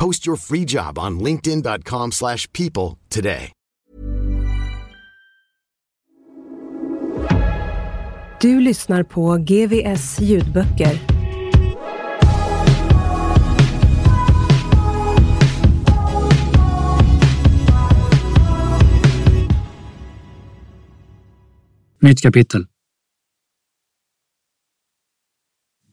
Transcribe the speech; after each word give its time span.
Post 0.00 0.26
your 0.26 0.36
free 0.36 0.64
job 0.64 0.98
on 0.98 1.18
linkedin.com/people 1.20 2.10
slash 2.12 2.52
people 2.52 2.98
today. 3.08 3.52
Du 8.40 8.60
lyssnar 8.60 9.02
på 9.02 9.36
GVS 9.36 10.20
ljudböcker. 10.20 11.00
Nytt 22.02 22.22
kapitel. 22.22 22.66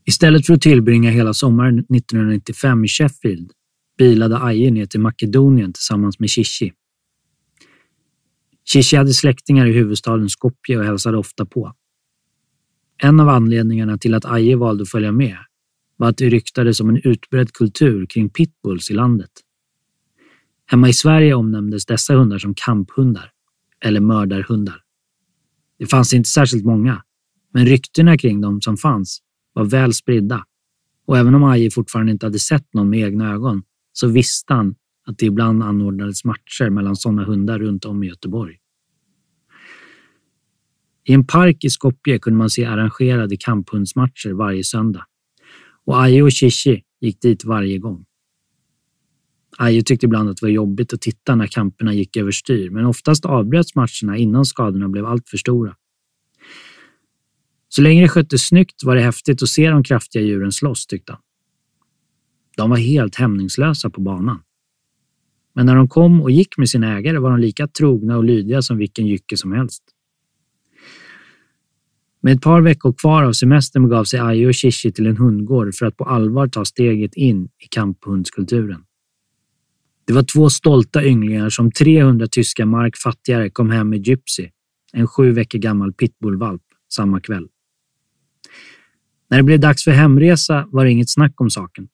Istället 0.06 0.46
för 0.46 0.54
att 0.54 0.62
tillbringa 0.62 1.10
hela 1.12 1.34
sommaren 1.34 1.80
1995 1.80 2.86
i 2.86 2.88
Sheffield 2.88 3.52
bilade 3.98 4.38
Aje 4.38 4.72
ner 4.72 4.86
till 4.86 5.00
Makedonien 5.00 5.74
tillsammans 5.74 6.20
med 6.20 6.30
Shishi. 6.30 6.74
Shishi 8.74 8.98
hade 8.98 9.14
släktingar 9.14 9.66
i 9.66 9.72
huvudstaden 9.72 10.30
Skopje 10.30 10.78
och 10.78 10.86
hälsade 10.86 11.18
ofta 11.18 11.46
på. 11.46 11.74
En 12.98 13.20
av 13.20 13.30
anledningarna 13.30 13.98
till 13.98 14.14
att 14.14 14.26
Aje 14.26 14.56
valde 14.56 14.82
att 14.82 14.90
följa 14.90 15.12
med 15.12 15.38
var 15.98 16.10
att 16.10 16.18
det 16.18 16.30
ryktades 16.30 16.80
om 16.80 16.90
en 16.90 17.02
utbredd 17.04 17.54
kultur 17.54 18.06
kring 18.06 18.30
pitbulls 18.30 18.92
i 18.92 18.94
landet. 18.94 19.32
Hemma 20.66 20.90
i 20.90 20.94
Sverige 20.94 21.34
omnämndes 21.34 21.86
dessa 21.86 22.16
hundar 22.16 22.38
som 22.38 22.54
kamphundar 22.56 23.32
eller 23.86 24.00
mördarhundar. 24.00 24.82
Det 25.80 25.86
fanns 25.86 26.14
inte 26.14 26.30
särskilt 26.30 26.66
många, 26.66 27.04
men 27.54 27.66
ryktena 27.66 28.18
kring 28.18 28.42
dem 28.42 28.62
som 28.62 28.78
fanns 28.78 29.22
var 29.54 29.66
väl 29.66 29.94
spridda 29.94 30.46
och 31.06 31.18
även 31.18 31.36
om 31.36 31.44
Aje 31.44 31.72
fortfarande 31.72 32.12
inte 32.12 32.26
hade 32.26 32.40
sett 32.40 32.74
någon 32.74 32.90
med 32.90 33.00
egna 33.00 33.34
ögon 33.34 33.64
så 33.94 34.08
visste 34.08 34.54
han 34.54 34.76
att 35.06 35.18
det 35.18 35.26
ibland 35.26 35.64
anordnades 35.64 36.26
matcher 36.26 36.70
mellan 36.70 36.96
sådana 36.96 37.24
hundar 37.24 37.60
runt 37.60 37.86
om 37.86 38.04
i 38.04 38.08
Göteborg. 38.08 38.58
I 41.06 41.14
en 41.14 41.28
park 41.28 41.64
i 41.64 41.70
Skopje 41.70 42.20
kunde 42.20 42.38
man 42.38 42.50
se 42.50 42.66
arrangerade 42.66 43.38
kamphundsmatcher 43.38 44.34
varje 44.34 44.64
söndag 44.64 45.06
och 45.86 46.02
Aje 46.04 46.22
och 46.22 46.34
Shishi 46.34 46.84
gick 47.02 47.22
dit 47.22 47.46
varje 47.46 47.78
gång. 47.78 48.06
Aje 49.58 49.84
tyckte 49.84 50.06
ibland 50.06 50.30
att 50.30 50.38
det 50.38 50.46
var 50.46 50.52
jobbigt 50.52 50.94
att 50.94 51.02
titta 51.02 51.36
när 51.36 51.48
kamperna 51.48 51.94
gick 51.94 52.18
överstyr, 52.18 52.70
men 52.70 52.86
oftast 52.86 53.26
avbröts 53.26 53.76
matcherna 53.76 54.18
innan 54.18 54.46
skadorna 54.46 54.90
blev 54.90 55.06
alltför 55.06 55.38
stora. 55.38 55.76
Så 57.70 57.82
länge 57.82 58.02
det 58.02 58.10
sköttes 58.10 58.48
snyggt 58.48 58.84
var 58.84 58.96
det 58.96 59.02
häftigt 59.02 59.44
att 59.44 59.50
se 59.50 59.70
de 59.70 59.84
kraftiga 59.84 60.24
djuren 60.24 60.52
slåss, 60.52 60.88
tyckte 60.88 61.12
han. 61.12 61.22
De 62.58 62.70
var 62.70 62.78
helt 62.78 63.16
hämningslösa 63.16 63.90
på 63.90 64.02
banan. 64.02 64.40
Men 65.56 65.66
när 65.66 65.76
de 65.76 65.88
kom 65.88 66.22
och 66.22 66.32
gick 66.32 66.58
med 66.58 66.70
sin 66.70 66.84
ägare 66.84 67.18
var 67.18 67.32
de 67.32 67.40
lika 67.40 67.68
trogna 67.68 68.18
och 68.18 68.24
lydiga 68.24 68.62
som 68.62 68.78
vilken 68.78 69.08
jycke 69.08 69.38
som 69.38 69.52
helst. 69.52 69.84
Med 72.22 72.36
ett 72.36 72.42
par 72.42 72.62
veckor 72.62 72.94
kvar 72.94 73.24
av 73.24 73.34
semestern 73.34 73.84
begav 73.84 74.04
sig 74.04 74.20
Aje 74.20 74.48
och 74.48 74.56
Shishi 74.56 74.92
till 74.92 75.08
en 75.08 75.18
hundgård 75.18 75.76
för 75.76 75.86
att 75.86 75.98
på 75.98 76.04
allvar 76.04 76.48
ta 76.48 76.66
steget 76.66 77.14
in 77.16 77.46
i 77.46 77.68
kamphundskulturen. 77.70 78.84
Det 80.06 80.14
var 80.14 80.24
två 80.24 80.50
stolta 80.50 81.04
ynglingar 81.06 81.50
som 81.50 81.72
300 81.72 82.28
tyska 82.32 82.66
mark 82.66 82.98
fattigare 82.98 83.50
kom 83.50 83.70
hem 83.70 83.90
med 83.90 84.08
Gypsy, 84.08 84.50
en 84.94 85.08
sju 85.08 85.32
veckor 85.32 85.60
gammal 85.60 85.94
pitbullvalp, 85.94 86.62
samma 86.94 87.20
kväll. 87.20 87.48
När 89.30 89.38
det 89.38 89.44
blev 89.44 89.60
dags 89.60 89.84
för 89.84 89.92
hemresa 89.92 90.68
var 90.72 90.86
det 90.86 90.92
inget 90.92 91.10
snack 91.10 91.42
om 91.42 91.50
saken. 91.50 91.88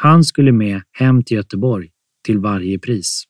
Han 0.00 0.24
skulle 0.24 0.52
med 0.52 0.82
hem 0.92 1.22
till 1.22 1.36
Göteborg 1.36 1.90
till 2.24 2.38
varje 2.38 2.78
pris. 2.78 3.24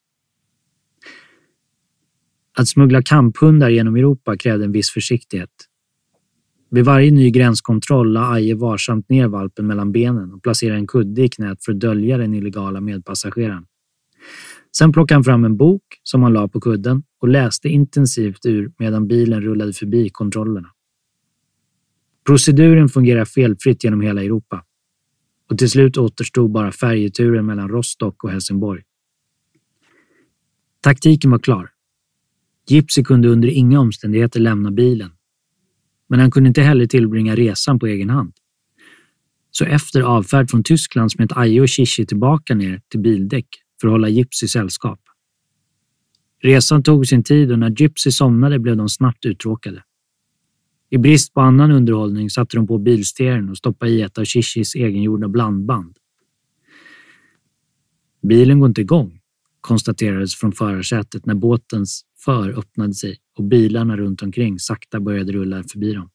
Att 2.59 2.69
smuggla 2.69 3.03
kamphundar 3.03 3.69
genom 3.69 3.97
Europa 3.97 4.37
krävde 4.37 4.65
en 4.65 4.73
viss 4.73 4.91
försiktighet. 4.91 5.51
Vid 6.71 6.85
varje 6.85 7.11
ny 7.11 7.31
gränskontroll 7.31 8.13
la 8.13 8.33
Aje 8.33 8.55
varsamt 8.55 9.09
ner 9.09 9.29
valpen 9.29 9.67
mellan 9.67 9.93
benen 9.93 10.33
och 10.33 10.43
placerade 10.43 10.79
en 10.79 10.87
kudde 10.87 11.23
i 11.23 11.29
knät 11.29 11.65
för 11.65 11.73
att 11.73 11.81
dölja 11.81 12.19
den 12.19 12.35
illegala 12.35 12.81
medpassageraren. 12.81 13.67
Sen 14.77 14.93
plockade 14.93 15.17
han 15.17 15.25
fram 15.25 15.45
en 15.45 15.57
bok 15.57 15.83
som 16.03 16.23
han 16.23 16.33
la 16.33 16.49
på 16.49 16.61
kudden 16.61 17.03
och 17.21 17.29
läste 17.29 17.69
intensivt 17.69 18.47
ur 18.47 18.73
medan 18.79 19.09
bilen 19.09 19.41
rullade 19.41 19.73
förbi 19.73 20.09
kontrollerna. 20.09 20.69
Proceduren 22.27 22.89
fungerar 22.89 23.25
felfritt 23.25 23.85
genom 23.85 24.01
hela 24.01 24.23
Europa 24.23 24.65
och 25.51 25.59
till 25.59 25.71
slut 25.71 25.97
återstod 25.97 26.51
bara 26.51 26.73
färjeturen 26.73 27.47
mellan 27.47 27.69
Rostock 27.69 28.25
och 28.25 28.31
Helsingborg. 28.31 28.83
Taktiken 30.81 31.31
var 31.31 31.39
klar. 31.39 31.71
Gypsy 32.69 33.05
kunde 33.05 33.29
under 33.29 33.49
inga 33.49 33.81
omständigheter 33.81 34.41
lämna 34.41 34.71
bilen, 34.71 35.11
men 36.09 36.21
han 36.21 36.31
kunde 36.31 36.49
inte 36.49 36.63
heller 36.63 36.87
tillbringa 36.87 37.37
resan 37.37 37.79
på 37.79 37.87
egen 37.87 38.11
hand. 38.11 38.33
Så 39.51 39.65
efter 39.65 40.01
avfärd 40.01 40.51
från 40.51 40.63
Tyskland 40.63 41.13
smet 41.13 41.37
Aje 41.37 41.61
och 41.61 41.71
Shishi 41.71 42.07
tillbaka 42.07 42.55
ner 42.55 42.81
till 42.89 43.01
bildäck 43.01 43.47
för 43.81 43.89
att 43.89 43.93
hålla 43.93 44.09
Gypsy 44.09 44.49
sällskap. 44.49 45.01
Resan 46.43 46.83
tog 46.83 47.07
sin 47.07 47.25
tid 47.25 47.53
och 47.53 47.59
när 47.59 47.81
Gypsy 47.81 48.11
somnade 48.11 48.59
blev 48.59 48.77
de 48.77 48.89
snabbt 48.89 49.25
uttråkade. 49.25 49.83
I 50.91 50.99
brist 50.99 51.35
på 51.35 51.41
annan 51.41 51.71
underhållning 51.71 52.31
satte 52.31 52.57
de 52.57 52.67
på 52.67 52.79
bilstereon 52.79 53.51
och 53.51 53.57
stoppade 53.57 53.93
i 53.93 54.03
ett 54.03 54.19
av 54.19 54.25
Shishis 54.25 54.75
egengjorda 54.75 55.29
blandband. 55.29 55.99
Bilen 58.23 58.61
går 58.61 58.69
inte 58.69 58.81
igång, 58.81 59.21
konstaterades 59.61 60.35
från 60.35 60.53
förarsätet 60.53 61.27
när 61.27 61.35
båtens 61.35 62.05
för 62.25 62.59
öppnade 62.59 62.95
sig 62.95 63.19
och 63.37 63.45
bilarna 63.45 63.97
runt 63.97 64.23
omkring 64.23 64.59
sakta 64.59 65.01
började 65.01 65.33
rulla 65.33 65.65
förbi 65.65 65.93
dem. 65.93 66.11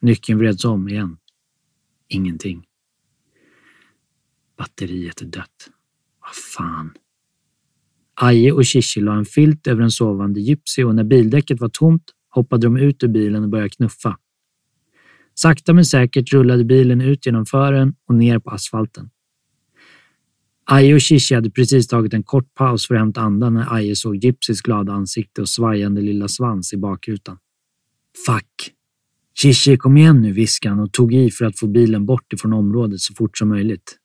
Nyckeln 0.00 0.38
vreds 0.38 0.64
om 0.64 0.88
igen. 0.88 1.16
Ingenting. 2.08 2.64
Batteriet 4.56 5.20
är 5.20 5.26
dött. 5.26 5.70
Vad 6.20 6.34
fan. 6.34 6.92
Aje 8.14 8.52
och 8.52 8.66
Shishi 8.66 9.00
la 9.00 9.14
en 9.14 9.24
filt 9.24 9.66
över 9.66 9.82
en 9.82 9.90
sovande 9.90 10.40
gypsy 10.40 10.84
och 10.84 10.94
när 10.94 11.04
bildäcket 11.04 11.60
var 11.60 11.68
tomt 11.68 12.12
hoppade 12.30 12.66
de 12.66 12.76
ut 12.76 13.04
ur 13.04 13.08
bilen 13.08 13.42
och 13.42 13.48
började 13.48 13.70
knuffa. 13.70 14.18
Sakta 15.34 15.72
men 15.72 15.84
säkert 15.84 16.32
rullade 16.32 16.64
bilen 16.64 17.00
ut 17.00 17.26
genom 17.26 17.46
fören 17.46 17.94
och 18.06 18.14
ner 18.14 18.38
på 18.38 18.50
asfalten. 18.50 19.10
Aje 20.64 20.94
och 20.94 21.02
Shishi 21.02 21.34
hade 21.34 21.50
precis 21.50 21.86
tagit 21.86 22.14
en 22.14 22.22
kort 22.22 22.54
paus 22.54 22.86
för 22.86 22.94
att 22.94 23.00
hämta 23.00 23.20
andan 23.20 23.54
när 23.54 23.74
Aje 23.74 23.96
såg 23.96 24.16
Gypsys 24.16 24.62
glada 24.62 24.92
ansikte 24.92 25.40
och 25.40 25.48
svajande 25.48 26.00
lilla 26.00 26.28
svans 26.28 26.72
i 26.72 26.76
bakrutan. 26.76 27.38
Fuck! 28.26 28.74
Shishi, 29.42 29.76
kom 29.76 29.96
igen 29.96 30.20
nu, 30.22 30.32
viskade 30.32 30.74
han 30.74 30.84
och 30.84 30.92
tog 30.92 31.14
i 31.14 31.30
för 31.30 31.44
att 31.44 31.58
få 31.58 31.66
bilen 31.66 32.06
bort 32.06 32.32
ifrån 32.32 32.52
området 32.52 33.00
så 33.00 33.14
fort 33.14 33.38
som 33.38 33.48
möjligt. 33.48 33.98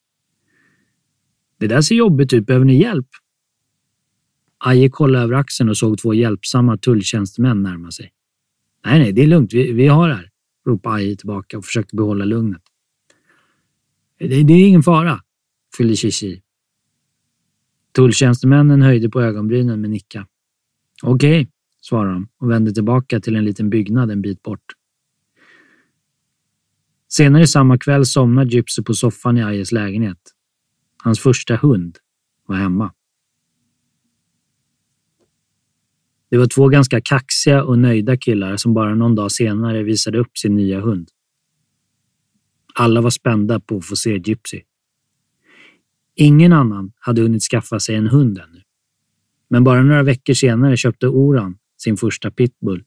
Det 1.60 1.68
där 1.68 1.81
ser 1.81 1.96
jobbigt 1.96 2.34
ut, 2.34 2.46
behöver 2.46 2.66
ni 2.66 2.81
hjälp? 2.81 3.08
Aje 4.65 4.89
kollade 4.89 5.24
över 5.24 5.33
axeln 5.33 5.69
och 5.69 5.77
såg 5.77 5.98
två 5.98 6.13
hjälpsamma 6.13 6.77
tulltjänstemän 6.77 7.63
närma 7.63 7.92
sig. 7.92 8.12
Nej, 8.86 9.00
nej, 9.00 9.13
det 9.13 9.24
är 9.24 9.27
lugnt. 9.27 9.54
Vi, 9.54 9.71
vi 9.71 9.88
har 9.88 10.10
det 10.10 10.15
här, 10.15 10.30
ropade 10.65 10.95
Aje 10.95 11.15
tillbaka 11.15 11.57
och 11.57 11.65
försökte 11.65 11.95
behålla 11.95 12.25
lugnet. 12.25 12.62
Det, 14.19 14.44
det 14.44 14.54
är 14.54 14.68
ingen 14.68 14.83
fara, 14.83 15.19
fyllde 15.77 15.95
Shishi 15.95 16.42
Tulltjänstemännen 17.95 18.81
höjde 18.81 19.10
på 19.10 19.21
ögonbrynen 19.21 19.81
med 19.81 19.89
nicka. 19.89 20.27
Okej, 21.04 21.42
okay, 21.42 21.51
svarade 21.81 22.13
de 22.13 22.27
och 22.38 22.51
vände 22.51 22.74
tillbaka 22.74 23.19
till 23.19 23.36
en 23.36 23.45
liten 23.45 23.69
byggnad 23.69 24.12
en 24.12 24.21
bit 24.21 24.42
bort. 24.42 24.65
Senare 27.10 27.48
samma 27.48 27.77
kväll 27.77 28.06
somnade 28.06 28.50
Gypsy 28.50 28.83
på 28.83 28.94
soffan 28.94 29.38
i 29.38 29.44
Ajes 29.44 29.71
lägenhet. 29.71 30.18
Hans 31.04 31.19
första 31.19 31.56
hund 31.56 31.98
var 32.45 32.56
hemma. 32.56 32.94
Det 36.33 36.38
var 36.38 36.47
två 36.47 36.68
ganska 36.68 37.01
kaxiga 37.01 37.63
och 37.63 37.80
nöjda 37.80 38.18
killar 38.18 38.57
som 38.57 38.74
bara 38.74 38.95
någon 38.95 39.15
dag 39.15 39.31
senare 39.31 39.83
visade 39.83 40.19
upp 40.19 40.38
sin 40.38 40.56
nya 40.56 40.81
hund. 40.81 41.09
Alla 42.74 43.01
var 43.01 43.09
spända 43.09 43.59
på 43.59 43.77
att 43.77 43.85
få 43.85 43.95
se 43.95 44.18
Gypsy. 44.18 44.62
Ingen 46.15 46.53
annan 46.53 46.91
hade 47.00 47.21
hunnit 47.21 47.44
skaffa 47.44 47.80
sig 47.80 47.95
en 47.95 48.07
hund 48.07 48.38
ännu. 48.38 48.62
Men 49.50 49.63
bara 49.63 49.83
några 49.83 50.03
veckor 50.03 50.33
senare 50.33 50.77
köpte 50.77 51.07
Oran 51.07 51.57
sin 51.77 51.97
första 51.97 52.31
pitbull, 52.31 52.83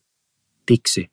Dixie. 0.65 1.07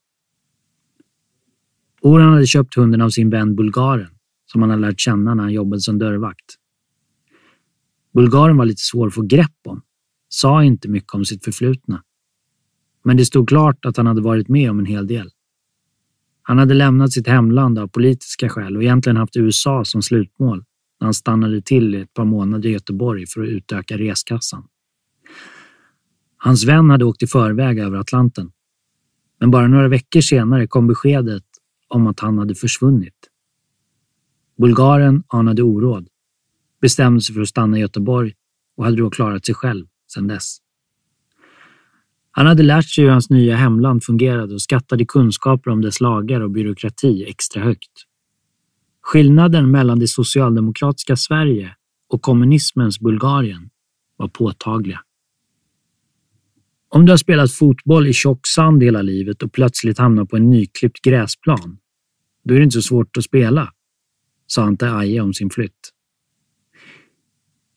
Oran 2.00 2.32
hade 2.32 2.46
köpt 2.46 2.74
hunden 2.76 3.00
av 3.00 3.10
sin 3.10 3.30
vän 3.30 3.56
Bulgaren 3.56 4.10
som 4.46 4.62
han 4.62 4.70
hade 4.70 4.82
lärt 4.82 5.00
känna 5.00 5.34
när 5.34 5.42
han 5.42 5.52
jobbade 5.52 5.80
som 5.80 5.98
dörrvakt. 5.98 6.54
Bulgaren 8.14 8.56
var 8.56 8.64
lite 8.64 8.82
svår 8.82 9.06
att 9.06 9.14
få 9.14 9.22
grepp 9.22 9.60
om, 9.64 9.82
sa 10.28 10.64
inte 10.64 10.88
mycket 10.88 11.14
om 11.14 11.24
sitt 11.24 11.44
förflutna. 11.44 12.02
Men 13.04 13.16
det 13.16 13.24
stod 13.24 13.48
klart 13.48 13.84
att 13.84 13.96
han 13.96 14.06
hade 14.06 14.22
varit 14.22 14.48
med 14.48 14.70
om 14.70 14.78
en 14.78 14.86
hel 14.86 15.06
del. 15.06 15.30
Han 16.42 16.58
hade 16.58 16.74
lämnat 16.74 17.12
sitt 17.12 17.28
hemland 17.28 17.78
av 17.78 17.88
politiska 17.88 18.48
skäl 18.48 18.76
och 18.76 18.82
egentligen 18.82 19.16
haft 19.16 19.36
USA 19.36 19.84
som 19.84 20.02
slutmål 20.02 20.64
när 21.00 21.06
han 21.06 21.14
stannade 21.14 21.62
till 21.62 21.94
i 21.94 22.00
ett 22.00 22.14
par 22.14 22.24
månader 22.24 22.68
i 22.68 22.72
Göteborg 22.72 23.26
för 23.26 23.42
att 23.42 23.48
utöka 23.48 23.98
reskassan. 23.98 24.68
Hans 26.36 26.64
vän 26.64 26.90
hade 26.90 27.04
åkt 27.04 27.22
i 27.22 27.26
förväg 27.26 27.78
över 27.78 27.98
Atlanten. 27.98 28.50
Men 29.40 29.50
bara 29.50 29.68
några 29.68 29.88
veckor 29.88 30.20
senare 30.20 30.66
kom 30.66 30.86
beskedet 30.86 31.44
om 31.88 32.06
att 32.06 32.20
han 32.20 32.38
hade 32.38 32.54
försvunnit. 32.54 33.30
Bulgaren 34.58 35.22
anade 35.28 35.62
oråd, 35.62 36.08
bestämde 36.80 37.20
sig 37.20 37.34
för 37.34 37.42
att 37.42 37.48
stanna 37.48 37.78
i 37.78 37.80
Göteborg 37.80 38.34
och 38.76 38.84
hade 38.84 38.96
då 38.96 39.10
klarat 39.10 39.46
sig 39.46 39.54
själv 39.54 39.86
sedan 40.14 40.28
dess. 40.28 40.63
Han 42.36 42.46
hade 42.46 42.62
lärt 42.62 42.88
sig 42.88 43.04
hur 43.04 43.10
hans 43.10 43.30
nya 43.30 43.56
hemland 43.56 44.04
fungerade 44.04 44.54
och 44.54 44.62
skattade 44.62 45.04
kunskaper 45.04 45.70
om 45.70 45.80
dess 45.82 46.00
lagar 46.00 46.40
och 46.40 46.50
byråkrati 46.50 47.24
extra 47.28 47.62
högt. 47.62 47.90
Skillnaden 49.02 49.70
mellan 49.70 49.98
det 49.98 50.08
socialdemokratiska 50.08 51.16
Sverige 51.16 51.76
och 52.08 52.22
kommunismens 52.22 53.00
Bulgarien 53.00 53.70
var 54.16 54.28
påtagliga. 54.28 55.00
Om 56.88 57.06
du 57.06 57.12
har 57.12 57.16
spelat 57.16 57.52
fotboll 57.52 58.06
i 58.06 58.12
tjock 58.12 58.46
sand 58.46 58.82
hela 58.82 59.02
livet 59.02 59.42
och 59.42 59.52
plötsligt 59.52 59.98
hamnar 59.98 60.24
på 60.24 60.36
en 60.36 60.50
nyklippt 60.50 61.02
gräsplan, 61.02 61.78
då 62.44 62.54
är 62.54 62.58
det 62.58 62.64
inte 62.64 62.74
så 62.74 62.82
svårt 62.82 63.16
att 63.16 63.24
spela, 63.24 63.72
sa 64.46 64.62
han 64.62 64.76
till 64.76 64.88
Aje 64.88 65.20
om 65.20 65.34
sin 65.34 65.50
flytt. 65.50 65.90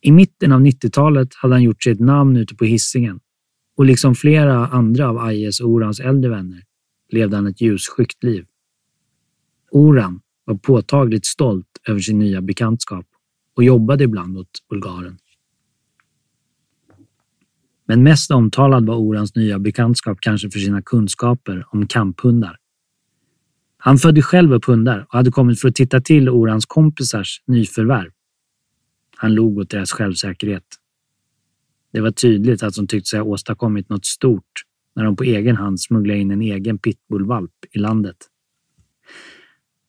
I 0.01 0.11
mitten 0.11 0.51
av 0.51 0.61
90-talet 0.61 1.35
hade 1.35 1.53
han 1.53 1.63
gjort 1.63 1.83
sig 1.83 1.93
ett 1.93 1.99
namn 1.99 2.37
ute 2.37 2.55
på 2.55 2.65
hissingen 2.65 3.19
och 3.77 3.85
liksom 3.85 4.15
flera 4.15 4.67
andra 4.67 5.09
av 5.09 5.17
Ajes 5.17 5.59
och 5.59 5.69
Orans 5.69 5.99
äldre 5.99 6.29
vänner 6.29 6.63
levde 7.09 7.35
han 7.35 7.47
ett 7.47 7.61
ljusskyggt 7.61 8.23
liv. 8.23 8.45
Oran 9.71 10.21
var 10.45 10.55
påtagligt 10.55 11.25
stolt 11.25 11.67
över 11.87 11.99
sin 11.99 12.19
nya 12.19 12.41
bekantskap 12.41 13.05
och 13.55 13.63
jobbade 13.63 14.03
ibland 14.03 14.37
åt 14.37 14.49
Bulgaren. 14.69 15.17
Men 17.85 18.03
mest 18.03 18.31
omtalad 18.31 18.85
var 18.85 18.95
Orans 18.95 19.35
nya 19.35 19.59
bekantskap 19.59 20.17
kanske 20.21 20.49
för 20.49 20.59
sina 20.59 20.81
kunskaper 20.81 21.65
om 21.69 21.87
kamphundar. 21.87 22.57
Han 23.77 23.97
födde 23.97 24.21
själv 24.21 24.53
upp 24.53 24.65
hundar 24.65 25.05
och 25.09 25.13
hade 25.13 25.31
kommit 25.31 25.61
för 25.61 25.69
att 25.69 25.75
titta 25.75 26.01
till 26.01 26.29
Orans 26.29 26.65
kompisars 26.65 27.41
nyförvärv. 27.45 28.11
Han 29.17 29.33
log 29.33 29.57
åt 29.57 29.69
deras 29.69 29.91
självsäkerhet. 29.91 30.63
Det 31.91 32.01
var 32.01 32.11
tydligt 32.11 32.63
att 32.63 32.75
de 32.75 32.87
tyckte 32.87 33.09
sig 33.09 33.19
ha 33.19 33.25
åstadkommit 33.25 33.89
något 33.89 34.05
stort 34.05 34.63
när 34.95 35.03
de 35.03 35.15
på 35.15 35.23
egen 35.23 35.55
hand 35.55 35.81
smugglade 35.81 36.19
in 36.19 36.31
en 36.31 36.41
egen 36.41 36.77
pitbullvalp 36.77 37.51
i 37.71 37.79
landet. 37.79 38.17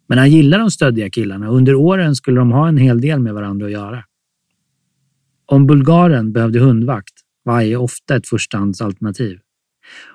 Men 0.07 0.19
han 0.19 0.31
gillade 0.31 0.63
de 0.63 0.71
stöddiga 0.71 1.11
killarna 1.11 1.51
och 1.51 1.57
under 1.57 1.75
åren 1.75 2.17
skulle 2.17 2.41
de 2.41 2.53
ha 2.53 2.69
en 2.69 2.77
hel 2.77 3.01
del 3.01 3.21
med 3.21 3.35
varandra 3.35 3.67
att 3.67 3.73
göra. 3.73 4.05
Om 5.47 5.67
Bulgaren 5.67 6.33
behövde 6.33 6.59
hundvakt 6.59 7.15
var 7.43 7.59
Aje 7.59 7.77
ofta 7.77 8.17
ett 8.17 8.29
förstahandsalternativ. 8.29 9.39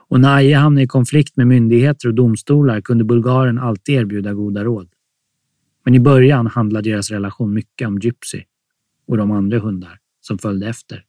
Och 0.10 0.20
när 0.20 0.36
Aje 0.36 0.58
hamnade 0.58 0.84
i 0.84 0.88
konflikt 0.88 1.38
med 1.38 1.48
myndigheter 1.48 2.08
och 2.08 2.14
domstolar 2.14 2.82
kunde 2.82 3.04
Bulgaren 3.04 3.60
alltid 3.60 3.96
erbjuda 3.96 4.34
goda 4.34 4.64
råd. 4.64 4.90
Men 5.86 5.96
i 5.96 6.00
början 6.00 6.48
handlade 6.48 6.90
deras 6.90 7.12
relation 7.12 7.54
mycket 7.54 7.88
om 7.88 8.00
Gypsy 8.00 8.44
och 9.08 9.18
de 9.18 9.32
andra 9.32 9.60
hundar 9.60 10.00
som 10.22 10.38
följde 10.38 10.68
efter. 10.68 11.06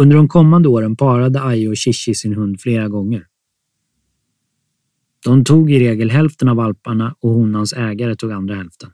Under 0.00 0.16
de 0.16 0.28
kommande 0.28 0.68
åren 0.68 0.96
parade 0.96 1.42
Aje 1.42 1.68
och 1.68 1.78
Shishi 1.78 2.14
sin 2.14 2.34
hund 2.34 2.60
flera 2.60 2.88
gånger. 2.88 3.26
De 5.24 5.44
tog 5.44 5.72
i 5.72 5.78
regel 5.78 6.10
hälften 6.10 6.48
av 6.48 6.56
valparna 6.56 7.14
och 7.20 7.30
honans 7.30 7.72
ägare 7.72 8.16
tog 8.16 8.32
andra 8.32 8.54
hälften. 8.54 8.90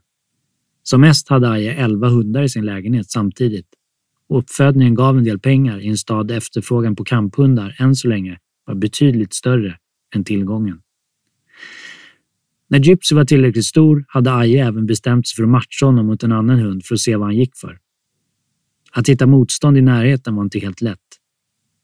Som 0.83 1.01
mest 1.01 1.29
hade 1.29 1.49
Aje 1.49 1.73
elva 1.73 2.09
hundar 2.09 2.43
i 2.43 2.49
sin 2.49 2.65
lägenhet 2.65 3.11
samtidigt 3.11 3.67
och 4.29 4.39
uppfödningen 4.39 4.95
gav 4.95 5.17
en 5.17 5.23
del 5.23 5.39
pengar 5.39 5.79
i 5.79 5.87
en 5.87 5.97
stad 5.97 6.27
där 6.27 6.37
efterfrågan 6.37 6.95
på 6.95 7.03
kamphundar 7.03 7.75
än 7.79 7.95
så 7.95 8.07
länge 8.07 8.39
var 8.65 8.75
betydligt 8.75 9.33
större 9.33 9.77
än 10.15 10.23
tillgången. 10.23 10.81
När 12.67 12.79
Gypsy 12.79 13.15
var 13.15 13.25
tillräckligt 13.25 13.65
stor 13.65 14.05
hade 14.07 14.33
Aje 14.33 14.67
även 14.67 14.85
bestämt 14.85 15.27
sig 15.27 15.35
för 15.35 15.43
att 15.43 15.49
matcha 15.49 15.85
honom 15.85 16.05
mot 16.05 16.23
en 16.23 16.31
annan 16.31 16.59
hund 16.59 16.85
för 16.85 16.95
att 16.95 17.01
se 17.01 17.15
vad 17.15 17.27
han 17.27 17.35
gick 17.35 17.55
för. 17.55 17.79
Att 18.95 19.09
hitta 19.09 19.27
motstånd 19.27 19.77
i 19.77 19.81
närheten 19.81 20.35
var 20.35 20.43
inte 20.43 20.59
helt 20.59 20.81
lätt. 20.81 20.99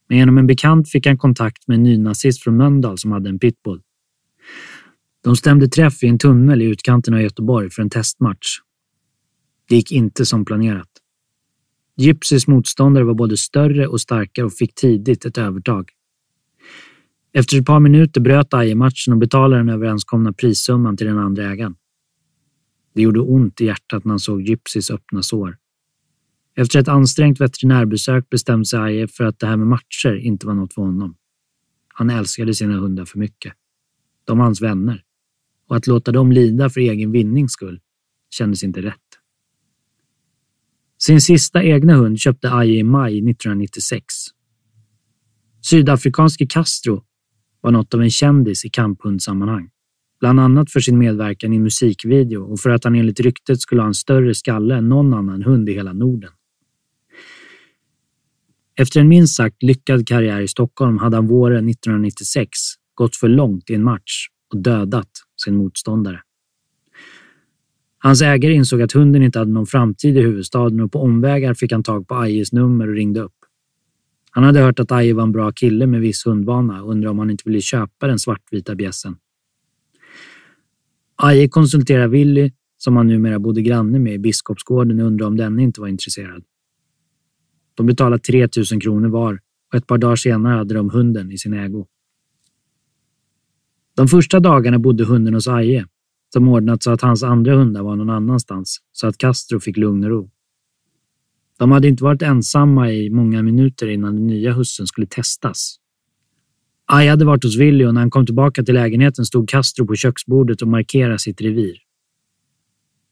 Men 0.09 0.17
genom 0.17 0.37
en 0.37 0.47
bekant 0.47 0.89
fick 0.89 1.07
han 1.07 1.17
kontakt 1.17 1.67
med 1.67 1.75
en 1.75 1.83
nynazist 1.83 2.43
från 2.43 2.57
Mölndal 2.57 2.97
som 2.97 3.11
hade 3.11 3.29
en 3.29 3.39
pitbull. 3.39 3.81
De 5.23 5.35
stämde 5.35 5.67
träff 5.67 6.03
i 6.03 6.07
en 6.07 6.17
tunnel 6.17 6.61
i 6.61 6.65
utkanten 6.65 7.13
av 7.13 7.21
Göteborg 7.21 7.69
för 7.69 7.81
en 7.81 7.89
testmatch. 7.89 8.47
Det 9.69 9.75
gick 9.75 9.91
inte 9.91 10.25
som 10.25 10.45
planerat. 10.45 10.89
Gypsys 11.97 12.47
motståndare 12.47 13.03
var 13.03 13.13
både 13.13 13.37
större 13.37 13.87
och 13.87 14.01
starkare 14.01 14.45
och 14.45 14.53
fick 14.53 14.75
tidigt 14.75 15.25
ett 15.25 15.37
övertag. 15.37 15.89
Efter 17.33 17.59
ett 17.59 17.65
par 17.65 17.79
minuter 17.79 18.21
bröt 18.21 18.53
Aje 18.53 18.75
matchen 18.75 19.13
och 19.13 19.19
betalade 19.19 19.61
den 19.61 19.69
överenskomna 19.69 20.33
prissumman 20.33 20.97
till 20.97 21.07
den 21.07 21.17
andra 21.17 21.51
ägaren. 21.51 21.75
Det 22.95 23.01
gjorde 23.01 23.19
ont 23.19 23.61
i 23.61 23.65
hjärtat 23.65 24.05
när 24.05 24.09
han 24.09 24.19
såg 24.19 24.41
Gypsys 24.41 24.91
öppna 24.91 25.23
sår. 25.23 25.57
Efter 26.59 26.79
ett 26.79 26.87
ansträngt 26.87 27.41
veterinärbesök 27.41 28.29
bestämde 28.29 28.65
sig 28.65 28.79
Aje 28.79 29.07
för 29.07 29.23
att 29.23 29.39
det 29.39 29.47
här 29.47 29.57
med 29.57 29.67
matcher 29.67 30.15
inte 30.15 30.47
var 30.47 30.53
något 30.53 30.73
för 30.73 30.81
honom. 30.81 31.15
Han 31.87 32.09
älskade 32.09 32.53
sina 32.53 32.77
hundar 32.77 33.05
för 33.05 33.19
mycket. 33.19 33.53
De 34.25 34.37
var 34.37 34.45
hans 34.45 34.61
vänner. 34.61 35.03
Och 35.67 35.75
att 35.75 35.87
låta 35.87 36.11
dem 36.11 36.31
lida 36.31 36.69
för 36.69 36.81
egen 36.81 37.11
vinnings 37.11 37.51
skull 37.51 37.79
kändes 38.29 38.63
inte 38.63 38.81
rätt. 38.81 38.95
Sin 40.97 41.21
sista 41.21 41.63
egna 41.63 41.93
hund 41.93 42.19
köpte 42.19 42.53
Aje 42.53 42.79
i 42.79 42.83
maj 42.83 43.17
1996. 43.17 44.03
Sydafrikanske 45.61 46.47
Castro 46.47 47.03
var 47.61 47.71
något 47.71 47.93
av 47.93 48.01
en 48.01 48.11
kändis 48.11 48.65
i 48.65 48.69
kamphundsammanhang. 48.69 49.69
Bland 50.19 50.39
annat 50.39 50.71
för 50.71 50.79
sin 50.79 50.97
medverkan 50.97 51.53
i 51.53 51.55
en 51.55 51.63
musikvideo 51.63 52.51
och 52.51 52.59
för 52.59 52.69
att 52.69 52.83
han 52.83 52.95
enligt 52.95 53.19
ryktet 53.19 53.61
skulle 53.61 53.81
ha 53.81 53.87
en 53.87 53.93
större 53.93 54.35
skalle 54.35 54.75
än 54.75 54.89
någon 54.89 55.13
annan 55.13 55.43
hund 55.43 55.69
i 55.69 55.73
hela 55.73 55.93
Norden. 55.93 56.31
Efter 58.79 58.99
en 58.99 59.07
minst 59.07 59.35
sagt 59.35 59.63
lyckad 59.63 60.07
karriär 60.07 60.41
i 60.41 60.47
Stockholm 60.47 60.97
hade 60.97 61.17
han 61.17 61.27
våren 61.27 61.69
1996 61.69 62.49
gått 62.93 63.15
för 63.15 63.27
långt 63.27 63.69
i 63.69 63.73
en 63.73 63.83
match 63.83 64.27
och 64.53 64.61
dödat 64.61 65.09
sin 65.45 65.55
motståndare. 65.55 66.21
Hans 67.97 68.21
ägare 68.21 68.53
insåg 68.53 68.81
att 68.81 68.91
hunden 68.91 69.23
inte 69.23 69.39
hade 69.39 69.51
någon 69.51 69.65
framtid 69.65 70.17
i 70.17 70.21
huvudstaden 70.21 70.79
och 70.79 70.91
på 70.91 70.99
omvägar 70.99 71.53
fick 71.53 71.71
han 71.71 71.83
tag 71.83 72.07
på 72.07 72.15
Ajes 72.15 72.53
nummer 72.53 72.87
och 72.87 72.93
ringde 72.93 73.19
upp. 73.19 73.35
Han 74.31 74.43
hade 74.43 74.59
hört 74.59 74.79
att 74.79 74.91
Aje 74.91 75.13
var 75.13 75.23
en 75.23 75.31
bra 75.31 75.51
kille 75.51 75.87
med 75.87 76.01
viss 76.01 76.25
hundvana 76.25 76.83
och 76.83 76.91
undrade 76.91 77.11
om 77.11 77.19
han 77.19 77.29
inte 77.29 77.43
ville 77.45 77.61
köpa 77.61 78.07
den 78.07 78.19
svartvita 78.19 78.75
bjässen. 78.75 79.15
Aje 81.15 81.47
konsulterade 81.47 82.07
Willy, 82.07 82.51
som 82.77 82.97
han 82.97 83.07
numera 83.07 83.39
bodde 83.39 83.61
granne 83.61 83.99
med 83.99 84.13
i 84.13 84.19
Biskopsgården 84.19 84.99
och 84.99 85.07
undrade 85.07 85.27
om 85.27 85.37
denne 85.37 85.63
inte 85.63 85.81
var 85.81 85.87
intresserad. 85.87 86.43
De 87.79 87.85
betalade 87.85 88.23
3 88.23 88.47
000 88.71 88.81
kronor 88.81 89.09
var 89.09 89.39
och 89.71 89.75
ett 89.75 89.87
par 89.87 89.97
dagar 89.97 90.15
senare 90.15 90.57
hade 90.57 90.73
de 90.73 90.89
hunden 90.89 91.31
i 91.31 91.37
sin 91.37 91.53
ägo. 91.53 91.87
De 93.95 94.07
första 94.07 94.39
dagarna 94.39 94.79
bodde 94.79 95.05
hunden 95.05 95.33
hos 95.33 95.47
Aje, 95.47 95.85
som 96.33 96.47
ordnat 96.47 96.83
så 96.83 96.91
att 96.91 97.01
hans 97.01 97.23
andra 97.23 97.55
hundar 97.55 97.83
var 97.83 97.95
någon 97.95 98.09
annanstans, 98.09 98.77
så 98.91 99.07
att 99.07 99.17
Castro 99.17 99.59
fick 99.59 99.77
lugn 99.77 100.03
och 100.03 100.09
ro. 100.09 100.29
De 101.57 101.71
hade 101.71 101.87
inte 101.87 102.03
varit 102.03 102.21
ensamma 102.21 102.91
i 102.91 103.09
många 103.09 103.43
minuter 103.43 103.87
innan 103.87 104.15
den 104.15 104.27
nya 104.27 104.53
hussen 104.53 104.87
skulle 104.87 105.07
testas. 105.07 105.75
Aje 106.85 107.09
hade 107.09 107.25
varit 107.25 107.43
hos 107.43 107.57
Willy 107.57 107.85
och 107.85 107.93
när 107.93 108.01
han 108.01 108.11
kom 108.11 108.25
tillbaka 108.25 108.63
till 108.63 108.75
lägenheten 108.75 109.25
stod 109.25 109.49
Castro 109.49 109.87
på 109.87 109.95
köksbordet 109.95 110.61
och 110.61 110.67
markerade 110.67 111.19
sitt 111.19 111.41
revir. 111.41 111.77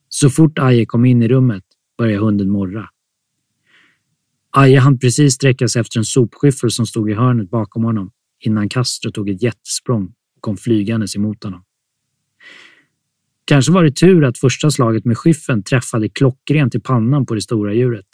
Så 0.10 0.30
fort 0.30 0.60
Aje 0.60 0.86
kom 0.86 1.06
in 1.06 1.24
i 1.24 1.28
rummet 1.28 1.64
började 1.98 2.26
hunden 2.26 2.50
morra. 2.50 2.90
Aje 4.58 4.80
hann 4.80 5.00
precis 5.00 5.34
sträcka 5.34 5.68
sig 5.68 5.80
efter 5.80 6.00
en 6.00 6.06
sopskyffel 6.06 6.72
som 6.72 6.86
stod 6.86 7.10
i 7.10 7.14
hörnet 7.14 7.50
bakom 7.50 7.84
honom 7.84 8.12
innan 8.40 8.70
Castro 8.70 9.12
tog 9.12 9.30
ett 9.30 9.44
jättesprång 9.44 10.06
och 10.36 10.42
kom 10.42 10.58
flygandes 10.58 11.16
emot 11.16 11.44
honom. 11.44 11.64
Kanske 13.46 13.72
var 13.72 13.84
det 13.84 13.96
tur 13.96 14.24
att 14.24 14.38
första 14.38 14.72
slaget 14.72 15.06
med 15.06 15.18
skyffeln 15.18 15.64
träffade 15.64 16.10
klockrent 16.10 16.76
i 16.76 16.80
pannan 16.80 17.26
på 17.26 17.36
det 17.36 17.42
stora 17.42 17.74
djuret. 17.74 18.06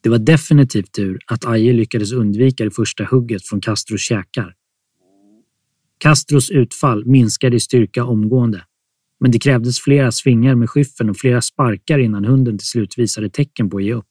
Det 0.00 0.08
var 0.08 0.18
definitivt 0.18 0.92
tur 0.92 1.18
att 1.26 1.44
Aje 1.44 1.72
lyckades 1.72 2.12
undvika 2.12 2.64
det 2.64 2.70
första 2.70 3.04
hugget 3.04 3.48
från 3.48 3.60
Castros 3.60 4.00
käkar. 4.00 4.54
Castros 5.98 6.50
utfall 6.50 7.06
minskade 7.06 7.56
i 7.56 7.60
styrka 7.60 8.04
omgående, 8.04 8.64
men 9.20 9.30
det 9.30 9.38
krävdes 9.38 9.80
flera 9.80 10.12
svingar 10.12 10.54
med 10.54 10.70
skyffeln 10.70 11.10
och 11.10 11.16
flera 11.16 11.42
sparkar 11.42 11.98
innan 11.98 12.24
hunden 12.24 12.58
till 12.58 12.68
slut 12.68 12.98
visade 12.98 13.30
tecken 13.30 13.70
på 13.70 13.76
att 13.76 13.84
ge 13.84 13.92
upp. 13.94 14.06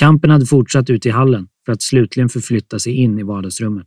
Kampen 0.00 0.30
hade 0.30 0.46
fortsatt 0.46 0.90
ut 0.90 1.06
i 1.06 1.10
hallen 1.10 1.48
för 1.66 1.72
att 1.72 1.82
slutligen 1.82 2.28
förflytta 2.28 2.78
sig 2.78 2.92
in 2.92 3.18
i 3.18 3.22
vardagsrummet. 3.22 3.86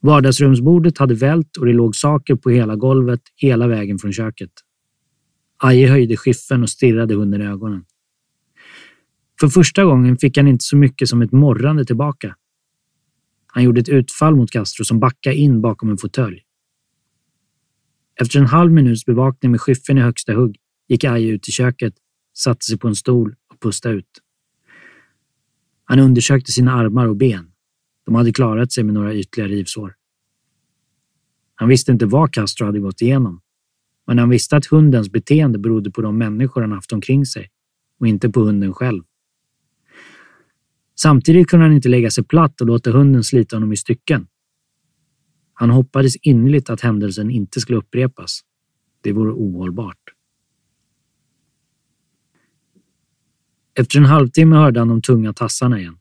Vardagsrumsbordet 0.00 0.98
hade 0.98 1.14
vält 1.14 1.56
och 1.56 1.66
det 1.66 1.72
låg 1.72 1.96
saker 1.96 2.34
på 2.34 2.50
hela 2.50 2.76
golvet 2.76 3.20
hela 3.36 3.66
vägen 3.66 3.98
från 3.98 4.12
köket. 4.12 4.50
Aje 5.58 5.88
höjde 5.88 6.16
skiffen 6.16 6.62
och 6.62 6.70
stirrade 6.70 7.14
hunden 7.14 7.42
i 7.42 7.44
ögonen. 7.44 7.84
För 9.40 9.48
första 9.48 9.84
gången 9.84 10.16
fick 10.16 10.36
han 10.36 10.48
inte 10.48 10.64
så 10.64 10.76
mycket 10.76 11.08
som 11.08 11.22
ett 11.22 11.32
morrande 11.32 11.84
tillbaka. 11.84 12.36
Han 13.46 13.64
gjorde 13.64 13.80
ett 13.80 13.88
utfall 13.88 14.36
mot 14.36 14.50
Castro 14.50 14.84
som 14.84 15.00
backade 15.00 15.36
in 15.36 15.60
bakom 15.60 15.90
en 15.90 15.98
fåtölj. 15.98 16.42
Efter 18.20 18.38
en 18.38 18.46
halv 18.46 18.72
minuts 18.72 19.04
bevakning 19.04 19.50
med 19.50 19.60
skiffen 19.60 19.98
i 19.98 20.00
högsta 20.00 20.32
hugg 20.32 20.56
gick 20.88 21.04
Aje 21.04 21.28
ut 21.28 21.48
i 21.48 21.52
köket, 21.52 21.94
satte 22.38 22.64
sig 22.64 22.78
på 22.78 22.88
en 22.88 22.96
stol 22.96 23.34
och 23.48 23.60
pustade 23.60 23.94
ut. 23.94 24.22
Han 25.92 25.98
undersökte 25.98 26.52
sina 26.52 26.72
armar 26.72 27.06
och 27.06 27.16
ben. 27.16 27.52
De 28.04 28.14
hade 28.14 28.32
klarat 28.32 28.72
sig 28.72 28.84
med 28.84 28.94
några 28.94 29.14
ytliga 29.14 29.48
rivsår. 29.48 29.94
Han 31.54 31.68
visste 31.68 31.92
inte 31.92 32.06
vad 32.06 32.32
Castro 32.32 32.66
hade 32.66 32.80
gått 32.80 33.02
igenom, 33.02 33.40
men 34.06 34.18
han 34.18 34.28
visste 34.28 34.56
att 34.56 34.66
hundens 34.66 35.10
beteende 35.10 35.58
berodde 35.58 35.90
på 35.90 36.02
de 36.02 36.18
människor 36.18 36.60
han 36.60 36.72
haft 36.72 36.92
omkring 36.92 37.26
sig 37.26 37.50
och 38.00 38.06
inte 38.06 38.30
på 38.30 38.40
hunden 38.40 38.74
själv. 38.74 39.02
Samtidigt 40.94 41.48
kunde 41.48 41.66
han 41.66 41.74
inte 41.74 41.88
lägga 41.88 42.10
sig 42.10 42.24
platt 42.24 42.60
och 42.60 42.66
låta 42.66 42.90
hunden 42.90 43.24
slita 43.24 43.56
honom 43.56 43.72
i 43.72 43.76
stycken. 43.76 44.26
Han 45.54 45.70
hoppades 45.70 46.16
innerligt 46.16 46.70
att 46.70 46.80
händelsen 46.80 47.30
inte 47.30 47.60
skulle 47.60 47.78
upprepas. 47.78 48.40
Det 49.00 49.12
vore 49.12 49.32
ohållbart. 49.32 50.01
Efter 53.74 53.98
en 53.98 54.04
halvtimme 54.04 54.56
hörde 54.56 54.80
han 54.80 54.88
de 54.88 55.02
tunga 55.02 55.32
tassarna 55.32 55.80
igen. 55.80 55.96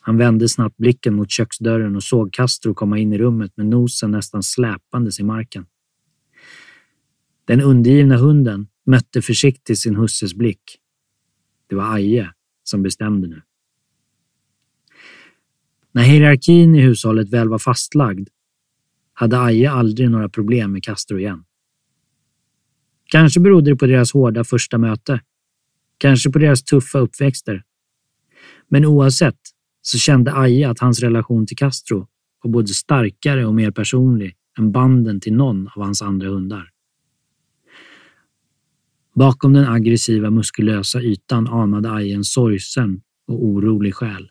Han 0.00 0.16
vände 0.16 0.48
snabbt 0.48 0.76
blicken 0.76 1.14
mot 1.14 1.30
köksdörren 1.30 1.96
och 1.96 2.02
såg 2.02 2.32
Castro 2.32 2.74
komma 2.74 2.98
in 2.98 3.12
i 3.12 3.18
rummet 3.18 3.56
med 3.56 3.66
nosen 3.66 4.10
nästan 4.10 4.42
släpandes 4.42 5.20
i 5.20 5.22
marken. 5.22 5.66
Den 7.44 7.60
undergivna 7.60 8.16
hunden 8.16 8.68
mötte 8.86 9.22
försiktigt 9.22 9.78
sin 9.78 9.96
husses 9.96 10.34
blick. 10.34 10.78
Det 11.66 11.76
var 11.76 11.94
Aje 11.94 12.32
som 12.64 12.82
bestämde 12.82 13.28
nu. 13.28 13.42
När 15.92 16.02
hierarkin 16.02 16.74
i 16.74 16.80
hushållet 16.80 17.30
väl 17.30 17.48
var 17.48 17.58
fastlagd 17.58 18.28
hade 19.12 19.40
Aje 19.40 19.70
aldrig 19.70 20.10
några 20.10 20.28
problem 20.28 20.72
med 20.72 20.84
Castro 20.84 21.18
igen. 21.18 21.44
Kanske 23.04 23.40
berodde 23.40 23.70
det 23.70 23.76
på 23.76 23.86
deras 23.86 24.12
hårda 24.12 24.44
första 24.44 24.78
möte. 24.78 25.20
Kanske 26.04 26.30
på 26.30 26.38
deras 26.38 26.64
tuffa 26.64 26.98
uppväxter. 26.98 27.62
Men 28.68 28.84
oavsett 28.84 29.38
så 29.82 29.98
kände 29.98 30.34
Aje 30.34 30.70
att 30.70 30.78
hans 30.78 31.00
relation 31.00 31.46
till 31.46 31.56
Castro 31.56 32.08
var 32.42 32.50
både 32.50 32.68
starkare 32.68 33.46
och 33.46 33.54
mer 33.54 33.70
personlig 33.70 34.34
än 34.58 34.72
banden 34.72 35.20
till 35.20 35.34
någon 35.34 35.68
av 35.68 35.82
hans 35.82 36.02
andra 36.02 36.28
hundar. 36.28 36.70
Bakom 39.14 39.52
den 39.52 39.68
aggressiva, 39.68 40.30
muskulösa 40.30 41.02
ytan 41.02 41.48
anade 41.48 41.92
Aje 41.92 42.14
en 42.14 42.24
sorgsen 42.24 43.00
och 43.26 43.44
orolig 43.44 43.94
själ. 43.94 44.30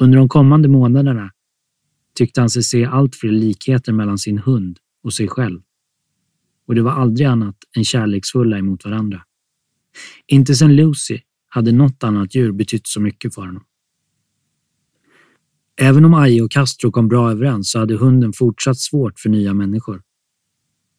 Under 0.00 0.18
de 0.18 0.28
kommande 0.28 0.68
månaderna 0.68 1.30
tyckte 2.14 2.40
han 2.40 2.50
sig 2.50 2.62
se 2.62 2.84
allt 2.84 3.16
fler 3.16 3.32
likheter 3.32 3.92
mellan 3.92 4.18
sin 4.18 4.38
hund 4.38 4.78
och 5.02 5.12
sig 5.12 5.28
själv. 5.28 5.60
Och 6.66 6.74
det 6.74 6.82
var 6.82 6.92
aldrig 6.92 7.26
annat 7.26 7.56
än 7.76 7.84
kärleksfulla 7.84 8.58
emot 8.58 8.84
varandra. 8.84 9.22
Inte 10.26 10.54
sedan 10.54 10.76
Lucy 10.76 11.18
hade 11.48 11.72
något 11.72 12.04
annat 12.04 12.34
djur 12.34 12.52
betytt 12.52 12.86
så 12.86 13.00
mycket 13.00 13.34
för 13.34 13.42
honom. 13.42 13.64
Även 15.80 16.04
om 16.04 16.14
Aje 16.14 16.42
och 16.42 16.50
Castro 16.50 16.90
kom 16.90 17.08
bra 17.08 17.30
överens 17.30 17.70
så 17.70 17.78
hade 17.78 17.96
hunden 17.96 18.32
fortsatt 18.32 18.78
svårt 18.78 19.20
för 19.20 19.28
nya 19.28 19.54
människor. 19.54 20.02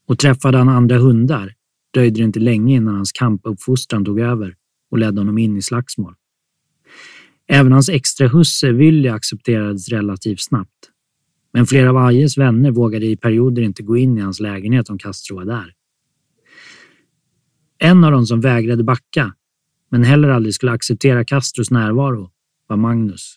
Och 0.08 0.20
träffade 0.20 0.58
han 0.58 0.70
andra 0.70 0.98
hundar 0.98 1.54
dröjde 1.94 2.20
det 2.20 2.24
inte 2.24 2.40
länge 2.40 2.76
innan 2.76 2.96
hans 2.96 3.12
kampuppfostran 3.12 4.06
tog 4.06 4.20
över 4.20 4.56
och 4.92 4.98
ledde 4.98 5.22
honom 5.22 5.38
in 5.38 5.58
i 5.58 5.62
slagsmål. 5.62 6.16
Även 7.48 7.72
hans 7.72 7.90
extra 7.90 8.28
husse 8.28 8.72
Willy 8.72 9.10
accepterades 9.10 9.90
relativt 9.90 10.42
snabbt. 10.42 10.90
Men 11.54 11.66
flera 11.66 11.90
av 11.90 11.98
Ajes 11.98 12.38
vänner 12.38 12.72
vågade 12.72 13.06
i 13.06 13.18
perioder 13.18 13.62
inte 13.62 13.84
gå 13.84 13.98
in 13.98 14.18
i 14.18 14.22
hans 14.22 14.40
lägenhet 14.40 14.90
om 14.90 14.98
Castro 14.98 15.36
var 15.36 15.46
där. 15.46 15.74
En 17.82 18.04
av 18.04 18.12
dem 18.12 18.26
som 18.26 18.42
vägrade 18.42 18.84
backa, 18.84 19.34
men 19.92 20.04
heller 20.04 20.30
aldrig 20.30 20.56
skulle 20.56 20.72
acceptera 20.72 21.26
Castros 21.26 21.72
närvaro, 21.72 22.32
var 22.68 22.78
Magnus. 22.78 23.36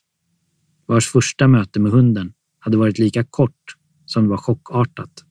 Vars 0.87 1.09
första 1.09 1.49
möte 1.49 1.81
med 1.81 1.93
hunden 1.93 2.33
hade 2.59 2.77
varit 2.77 2.99
lika 2.99 3.25
kort 3.25 3.77
som 4.07 4.23
det 4.23 4.29
var 4.29 4.37
chockartat. 4.37 5.25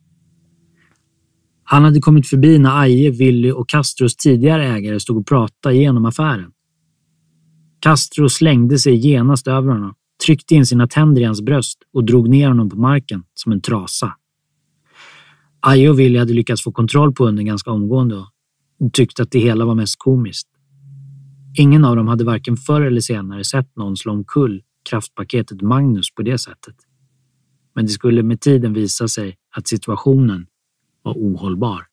Han 1.63 1.83
hade 1.83 1.99
kommit 1.99 2.27
förbi 2.27 2.59
när 2.59 2.81
Aje, 2.81 3.11
Willy 3.11 3.51
och 3.51 3.69
Castros 3.69 4.15
tidigare 4.15 4.67
ägare 4.67 4.99
stod 4.99 5.17
och 5.17 5.27
pratade 5.27 5.75
igenom 5.75 6.05
affären. 6.05 6.51
Castro 7.79 8.29
slängde 8.29 8.79
sig 8.79 8.95
genast 8.95 9.47
över 9.47 9.71
honom, 9.71 9.93
tryckte 10.25 10.55
in 10.55 10.65
sina 10.65 10.87
tänder 10.87 11.21
i 11.21 11.25
hans 11.25 11.41
bröst 11.41 11.79
och 11.93 12.03
drog 12.03 12.29
ner 12.29 12.47
honom 12.47 12.69
på 12.69 12.75
marken 12.75 13.23
som 13.33 13.51
en 13.51 13.61
trasa. 13.61 14.15
Aje 15.59 15.89
och 15.89 15.99
Willy 15.99 16.19
hade 16.19 16.33
lyckats 16.33 16.63
få 16.63 16.71
kontroll 16.71 17.13
på 17.13 17.25
hunden 17.25 17.45
ganska 17.45 17.71
omgående 17.71 18.15
och 18.15 18.27
och 18.81 18.93
tyckte 18.93 19.23
att 19.23 19.31
det 19.31 19.39
hela 19.39 19.65
var 19.65 19.75
mest 19.75 19.95
komiskt. 19.97 20.47
Ingen 21.57 21.85
av 21.85 21.95
dem 21.95 22.07
hade 22.07 22.23
varken 22.23 22.57
förr 22.57 22.81
eller 22.81 23.01
senare 23.01 23.43
sett 23.43 23.75
någon 23.75 23.97
slå 23.97 24.11
omkull 24.11 24.61
kraftpaketet 24.89 25.61
Magnus 25.61 26.15
på 26.15 26.21
det 26.21 26.37
sättet. 26.37 26.75
Men 27.75 27.85
det 27.85 27.91
skulle 27.91 28.23
med 28.23 28.41
tiden 28.41 28.73
visa 28.73 29.07
sig 29.07 29.37
att 29.55 29.67
situationen 29.67 30.47
var 31.03 31.13
ohållbar. 31.13 31.87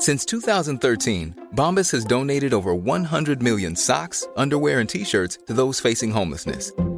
Since 0.00 0.26
2013, 0.26 1.34
Bombas 1.56 1.92
has 1.92 2.04
donated 2.04 2.52
over 2.52 2.74
100 2.74 3.40
million 3.40 3.76
socks, 3.76 4.28
underwear, 4.36 4.80
and 4.80 4.88
t 4.88 5.04
shirts 5.04 5.38
to 5.46 5.54
those 5.54 5.80
facing 5.80 6.10
homelessness. 6.10 6.72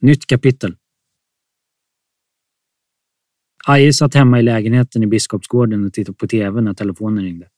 Nytt 0.00 0.26
kapitel. 0.26 0.76
Aje 3.66 3.92
satt 3.92 4.14
hemma 4.14 4.38
i 4.38 4.42
lägenheten 4.42 5.02
i 5.02 5.06
Biskopsgården 5.06 5.84
och 5.84 5.92
tittade 5.92 6.18
på 6.18 6.26
tv 6.26 6.60
när 6.60 6.74
telefonen 6.74 7.24
ringde. 7.24 7.48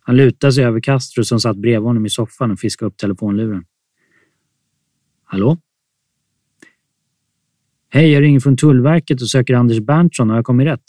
Han 0.00 0.16
lutade 0.16 0.52
sig 0.52 0.64
över 0.64 0.80
Castro 0.80 1.24
som 1.24 1.40
satt 1.40 1.56
bredvid 1.56 1.86
honom 1.86 2.06
i 2.06 2.10
soffan 2.10 2.50
och 2.50 2.58
fiskade 2.58 2.88
upp 2.88 2.96
telefonluren. 2.96 3.64
Hallå? 5.24 5.58
Hej, 7.88 8.12
jag 8.12 8.22
ringer 8.22 8.40
från 8.40 8.56
Tullverket 8.56 9.22
och 9.22 9.28
söker 9.28 9.54
Anders 9.54 9.80
Berntsson. 9.80 10.30
Har 10.30 10.36
jag 10.36 10.44
kommit 10.44 10.66
rätt? 10.66 10.84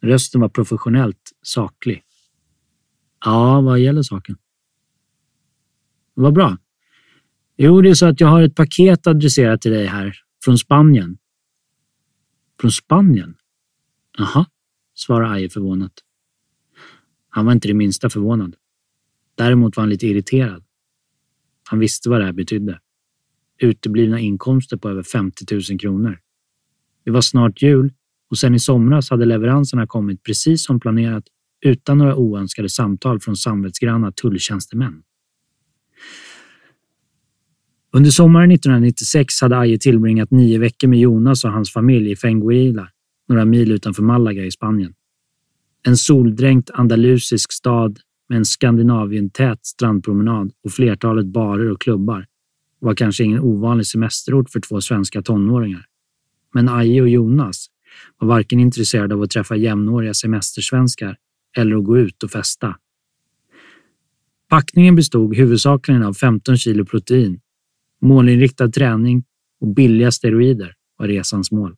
Rösten 0.00 0.40
var 0.40 0.48
professionellt 0.48 1.32
saklig. 1.42 2.04
Ja, 3.24 3.60
vad 3.60 3.80
gäller 3.80 4.02
saken? 4.02 4.36
Vad 6.14 6.34
bra. 6.34 6.58
Jo, 7.56 7.82
det 7.82 7.90
är 7.90 7.94
så 7.94 8.06
att 8.06 8.20
jag 8.20 8.28
har 8.28 8.42
ett 8.42 8.54
paket 8.54 9.06
adresserat 9.06 9.60
till 9.60 9.70
dig 9.72 9.86
här, 9.86 10.16
från 10.44 10.58
Spanien. 10.58 11.18
Från 12.60 12.70
Spanien? 12.70 13.34
Jaha, 14.18 14.46
svarade 14.94 15.30
Aje 15.30 15.48
förvånat. 15.48 15.92
Han 17.28 17.46
var 17.46 17.52
inte 17.52 17.68
det 17.68 17.74
minsta 17.74 18.10
förvånad. 18.10 18.56
Däremot 19.34 19.76
var 19.76 19.82
han 19.82 19.90
lite 19.90 20.06
irriterad. 20.06 20.64
Han 21.70 21.78
visste 21.78 22.10
vad 22.10 22.20
det 22.20 22.24
här 22.24 22.32
betydde. 22.32 22.80
Uteblivna 23.58 24.20
inkomster 24.20 24.76
på 24.76 24.88
över 24.88 25.02
50 25.02 25.44
000 25.70 25.80
kronor. 25.80 26.18
Det 27.04 27.10
var 27.10 27.20
snart 27.20 27.62
jul 27.62 27.92
och 28.30 28.38
sen 28.38 28.54
i 28.54 28.58
somras 28.58 29.10
hade 29.10 29.24
leveranserna 29.24 29.86
kommit 29.86 30.22
precis 30.22 30.64
som 30.64 30.80
planerat 30.80 31.24
utan 31.60 31.98
några 31.98 32.16
oönskade 32.16 32.68
samtal 32.68 33.20
från 33.20 33.36
samvetsgranna 33.36 34.12
tulltjänstemän. 34.12 35.02
Under 37.94 38.10
sommaren 38.10 38.50
1996 38.50 39.40
hade 39.40 39.58
Aje 39.58 39.78
tillbringat 39.78 40.30
nio 40.30 40.58
veckor 40.58 40.88
med 40.88 40.98
Jonas 40.98 41.44
och 41.44 41.52
hans 41.52 41.72
familj 41.72 42.10
i 42.10 42.16
Fenguila, 42.16 42.88
några 43.28 43.44
mil 43.44 43.72
utanför 43.72 44.02
Malaga 44.02 44.44
i 44.44 44.50
Spanien. 44.50 44.94
En 45.86 45.96
soldränkt 45.96 46.70
andalusisk 46.70 47.52
stad 47.52 48.00
med 48.28 48.38
en 48.38 48.44
Skandinavien-tät 48.44 49.66
strandpromenad 49.66 50.52
och 50.64 50.72
flertalet 50.72 51.26
barer 51.26 51.70
och 51.70 51.80
klubbar 51.80 52.26
var 52.78 52.94
kanske 52.94 53.24
ingen 53.24 53.40
ovanlig 53.40 53.86
semesterort 53.86 54.50
för 54.50 54.60
två 54.60 54.80
svenska 54.80 55.22
tonåringar. 55.22 55.86
Men 56.54 56.68
Aje 56.68 57.02
och 57.02 57.08
Jonas 57.08 57.66
var 58.18 58.28
varken 58.28 58.60
intresserade 58.60 59.14
av 59.14 59.22
att 59.22 59.30
träffa 59.30 59.56
jämnåriga 59.56 60.14
semestersvenskar 60.14 61.16
eller 61.56 61.76
att 61.76 61.84
gå 61.84 61.98
ut 61.98 62.22
och 62.22 62.30
festa. 62.30 62.76
Packningen 64.48 64.94
bestod 64.94 65.36
huvudsakligen 65.36 66.02
av 66.02 66.14
15 66.14 66.56
kilo 66.56 66.84
protein 66.84 67.40
Målinriktad 68.02 68.68
träning 68.68 69.24
och 69.60 69.68
billiga 69.68 70.10
steroider 70.10 70.74
var 70.96 71.08
resans 71.08 71.50
mål. 71.52 71.76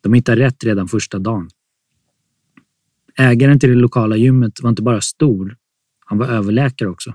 De 0.00 0.14
hittade 0.14 0.40
rätt 0.40 0.64
redan 0.64 0.88
första 0.88 1.18
dagen. 1.18 1.48
Ägaren 3.18 3.60
till 3.60 3.68
det 3.68 3.74
lokala 3.74 4.16
gymmet 4.16 4.62
var 4.62 4.70
inte 4.70 4.82
bara 4.82 5.00
stor, 5.00 5.56
han 6.06 6.18
var 6.18 6.26
överläkare 6.26 6.88
också. 6.88 7.14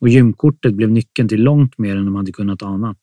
Och 0.00 0.08
gymkortet 0.08 0.74
blev 0.74 0.90
nyckeln 0.90 1.28
till 1.28 1.42
långt 1.42 1.78
mer 1.78 1.96
än 1.96 2.04
de 2.04 2.14
hade 2.14 2.32
kunnat 2.32 2.62
ana. 2.62 2.96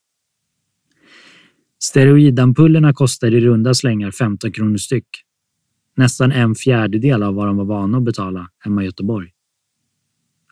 Steroidampullerna 1.84 2.94
kostade 2.94 3.38
i 3.38 3.42
runda 3.42 3.74
slängar 3.74 4.12
15 4.12 4.52
kronor 4.52 4.78
styck. 4.78 5.08
Nästan 5.96 6.32
en 6.32 6.56
fjärdedel 6.56 7.24
av 7.24 7.36
vad 7.36 7.48
de 7.48 7.58
var 7.58 7.66
vana 7.66 7.98
att 7.98 8.04
betala 8.04 8.50
hemma 8.60 8.84
i 8.84 8.86
Göteborg. 8.86 9.35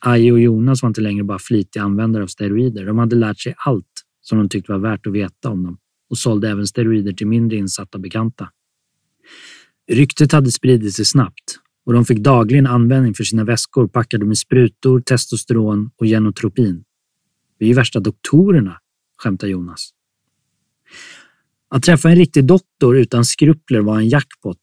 Aje 0.06 0.32
och 0.32 0.40
Jonas 0.40 0.82
var 0.82 0.88
inte 0.88 1.02
längre 1.02 1.24
bara 1.24 1.40
flitiga 1.40 1.84
användare 1.84 2.24
av 2.24 2.28
steroider. 2.28 2.86
De 2.86 2.98
hade 2.98 3.16
lärt 3.16 3.40
sig 3.40 3.54
allt 3.58 4.04
som 4.22 4.38
de 4.38 4.50
tyckte 4.50 4.72
var 4.72 4.80
värt 4.80 5.08
att 5.08 5.14
veta 5.14 5.50
om 5.50 5.64
dem 5.64 5.78
och 6.10 6.18
sålde 6.18 6.50
även 6.50 6.68
steroider 6.68 7.14
till 7.14 7.28
mindre 7.28 7.58
insatta 7.58 8.00
bekanta. 8.00 8.50
Ryktet 9.92 10.32
hade 10.32 10.52
spridit 10.52 10.94
sig 10.94 11.06
snabbt 11.06 11.60
och 11.86 11.94
de 11.94 12.06
fick 12.06 12.20
dagligen 12.20 12.68
användning 12.68 13.14
för 13.14 13.24
sina 13.24 13.44
väskor 13.44 13.88
packade 13.88 14.26
med 14.26 14.38
sprutor, 14.38 15.02
testosteron 15.02 15.90
och 15.96 16.06
genotropin. 16.06 16.84
Vi 17.60 17.66
är 17.66 17.68
ju 17.68 17.76
värsta 17.76 18.00
doktorerna, 18.00 18.78
skämtar 19.18 19.48
Jonas. 19.48 19.90
Att 21.70 21.84
träffa 21.84 22.10
en 22.10 22.16
riktig 22.16 22.46
doktor 22.46 22.98
utan 22.98 23.26
skrupler 23.26 23.80
var 23.80 23.98
en 23.98 24.10
jackpot 24.10 24.58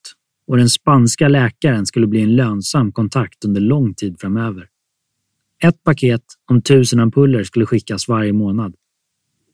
och 0.47 0.57
den 0.57 0.71
spanska 0.71 1.29
läkaren 1.29 1.87
skulle 1.87 2.07
bli 2.07 2.21
en 2.21 2.37
lönsam 2.37 2.93
kontakt 2.93 3.45
under 3.45 3.61
lång 3.61 3.95
tid 3.95 4.17
framöver. 4.21 4.67
Ett 5.65 5.85
paket 5.85 6.23
om 6.47 6.63
tusen 6.63 7.01
ampuller 7.01 7.45
skulle 7.45 7.67
skickas 7.67 8.09
varje 8.09 8.33
månad. 8.33 8.75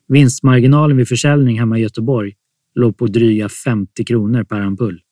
Vinstmarginalen 0.09 0.97
vid 0.97 1.09
försäljning 1.09 1.59
hemma 1.59 1.79
i 1.79 1.83
Göteborg 1.83 2.35
låg 2.75 2.99
på 2.99 3.07
dryga 3.07 3.49
50 3.49 4.05
kronor 4.05 4.45
per 4.45 4.61
ampull. 4.61 5.03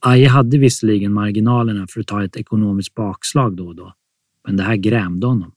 Aje 0.00 0.28
hade 0.28 0.58
visserligen 0.58 1.12
marginalerna 1.12 1.86
för 1.90 2.00
att 2.00 2.06
ta 2.06 2.24
ett 2.24 2.36
ekonomiskt 2.36 2.94
bakslag 2.94 3.56
då 3.56 3.66
och 3.66 3.76
då, 3.76 3.94
men 4.46 4.56
det 4.56 4.62
här 4.62 4.76
grämde 4.76 5.26
honom. 5.26 5.52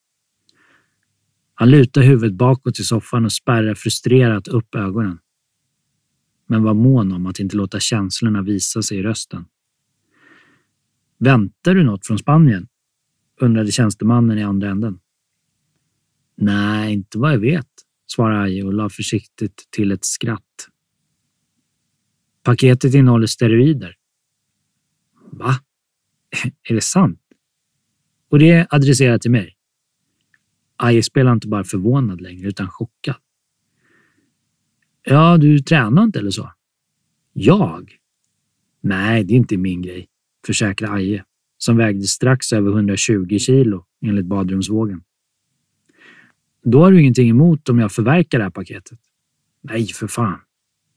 Han 1.53 1.69
lutade 1.69 2.05
huvudet 2.05 2.33
bakåt 2.37 2.79
i 2.79 2.83
soffan 2.83 3.25
och 3.25 3.31
spärrade 3.31 3.75
frustrerat 3.75 4.47
upp 4.47 4.75
ögonen. 4.75 5.19
Men 6.47 6.63
var 6.63 6.73
mån 6.73 7.11
om 7.11 7.25
att 7.25 7.39
inte 7.39 7.57
låta 7.57 7.79
känslorna 7.79 8.41
visa 8.41 8.81
sig 8.81 8.97
i 8.97 9.03
rösten. 9.03 9.45
Väntar 11.19 11.75
du 11.75 11.83
något 11.83 12.07
från 12.07 12.17
Spanien? 12.17 12.67
Undrade 13.41 13.71
tjänstemannen 13.71 14.37
i 14.37 14.43
andra 14.43 14.69
änden. 14.69 14.99
Nej, 16.35 16.93
inte 16.93 17.17
vad 17.17 17.33
jag 17.33 17.39
vet, 17.39 17.67
svarade 18.07 18.41
Aje 18.41 18.63
och 18.63 18.73
la 18.73 18.89
försiktigt 18.89 19.67
till 19.69 19.91
ett 19.91 20.05
skratt. 20.05 20.67
Paketet 22.43 22.93
innehåller 22.93 23.27
steroider. 23.27 23.95
Va? 25.31 25.55
Är 26.69 26.75
det 26.75 26.81
sant? 26.81 27.19
Och 28.29 28.39
det 28.39 28.49
är 28.49 28.67
adresserat 28.69 29.21
till 29.21 29.31
mig. 29.31 29.57
Aje 30.75 31.03
spelar 31.03 31.33
inte 31.33 31.47
bara 31.47 31.63
förvånad 31.63 32.21
längre, 32.21 32.47
utan 32.47 32.69
chockad. 32.69 33.15
Ja, 35.03 35.37
du 35.37 35.59
tränar 35.59 36.03
inte 36.03 36.19
eller 36.19 36.31
så? 36.31 36.51
Jag? 37.33 37.97
Nej, 38.81 39.23
det 39.23 39.33
är 39.33 39.37
inte 39.37 39.57
min 39.57 39.81
grej, 39.81 40.07
försäkrar 40.45 40.95
Aje 40.95 41.25
som 41.63 41.77
vägde 41.77 42.03
strax 42.03 42.53
över 42.53 42.71
120 42.71 43.37
kilo 43.37 43.85
enligt 44.05 44.25
badrumsvågen. 44.25 45.03
Då 46.63 46.83
har 46.83 46.91
du 46.91 47.01
ingenting 47.01 47.29
emot 47.29 47.69
om 47.69 47.79
jag 47.79 47.91
förverkar 47.91 48.37
det 48.37 48.43
här 48.43 48.51
paketet? 48.51 48.99
Nej, 49.61 49.87
för 49.87 50.07
fan. 50.07 50.39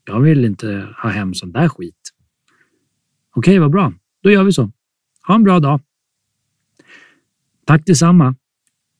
Jag 0.05 0.20
vill 0.20 0.44
inte 0.44 0.94
ha 1.03 1.09
hem 1.09 1.35
sån 1.35 1.53
där 1.53 1.68
skit. 1.68 2.11
Okej, 3.37 3.59
vad 3.59 3.70
bra. 3.70 3.92
Då 4.22 4.31
gör 4.31 4.44
vi 4.44 4.53
så. 4.53 4.72
Ha 5.27 5.35
en 5.35 5.42
bra 5.42 5.61
dag. 5.61 5.81
Tack 7.64 7.87
detsamma, 7.87 8.37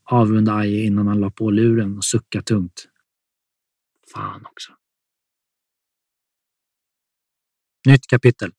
avrundade 0.05 0.59
Aje 0.59 0.85
innan 0.85 1.07
han 1.07 1.21
la 1.21 1.31
på 1.31 1.51
luren 1.51 1.97
och 1.97 2.05
suckade 2.05 2.45
tungt. 2.45 2.89
Fan 4.15 4.47
också. 4.47 4.73
Nytt 7.87 8.07
kapitel. 8.07 8.53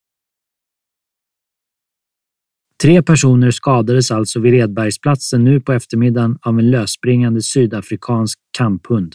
Tre 2.82 3.02
personer 3.02 3.50
skadades 3.50 4.10
alltså 4.10 4.40
vid 4.40 4.52
Redbergsplatsen 4.52 5.44
nu 5.44 5.60
på 5.60 5.72
eftermiddagen 5.72 6.38
av 6.42 6.58
en 6.58 6.70
lösspringande 6.70 7.42
sydafrikansk 7.42 8.38
kamphund. 8.58 9.14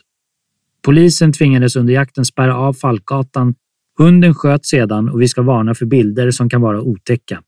Polisen 0.82 1.34
tvingades 1.34 1.76
under 1.76 1.94
jakten 1.94 2.26
spärra 2.26 2.58
av 2.58 2.74
Falkgatan. 2.74 3.56
Hunden 3.98 4.34
sköt 4.34 4.66
sedan 4.66 5.10
och 5.10 5.22
vi 5.22 5.28
ska 5.28 5.42
varna 5.42 5.76
för 5.76 5.86
bilder 5.86 6.32
som 6.32 6.50
kan 6.50 6.62
vara 6.62 6.82
otäcka. 6.82 7.44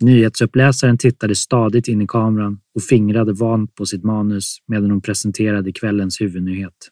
Nyhetsuppläsaren 0.00 0.98
tittade 0.98 1.34
stadigt 1.34 1.88
in 1.88 2.02
i 2.02 2.06
kameran 2.06 2.60
och 2.74 2.82
fingrade 2.82 3.32
vant 3.32 3.74
på 3.74 3.86
sitt 3.86 4.04
manus 4.04 4.58
medan 4.66 4.90
hon 4.90 5.00
presenterade 5.00 5.72
kvällens 5.72 6.20
huvudnyhet. 6.20 6.90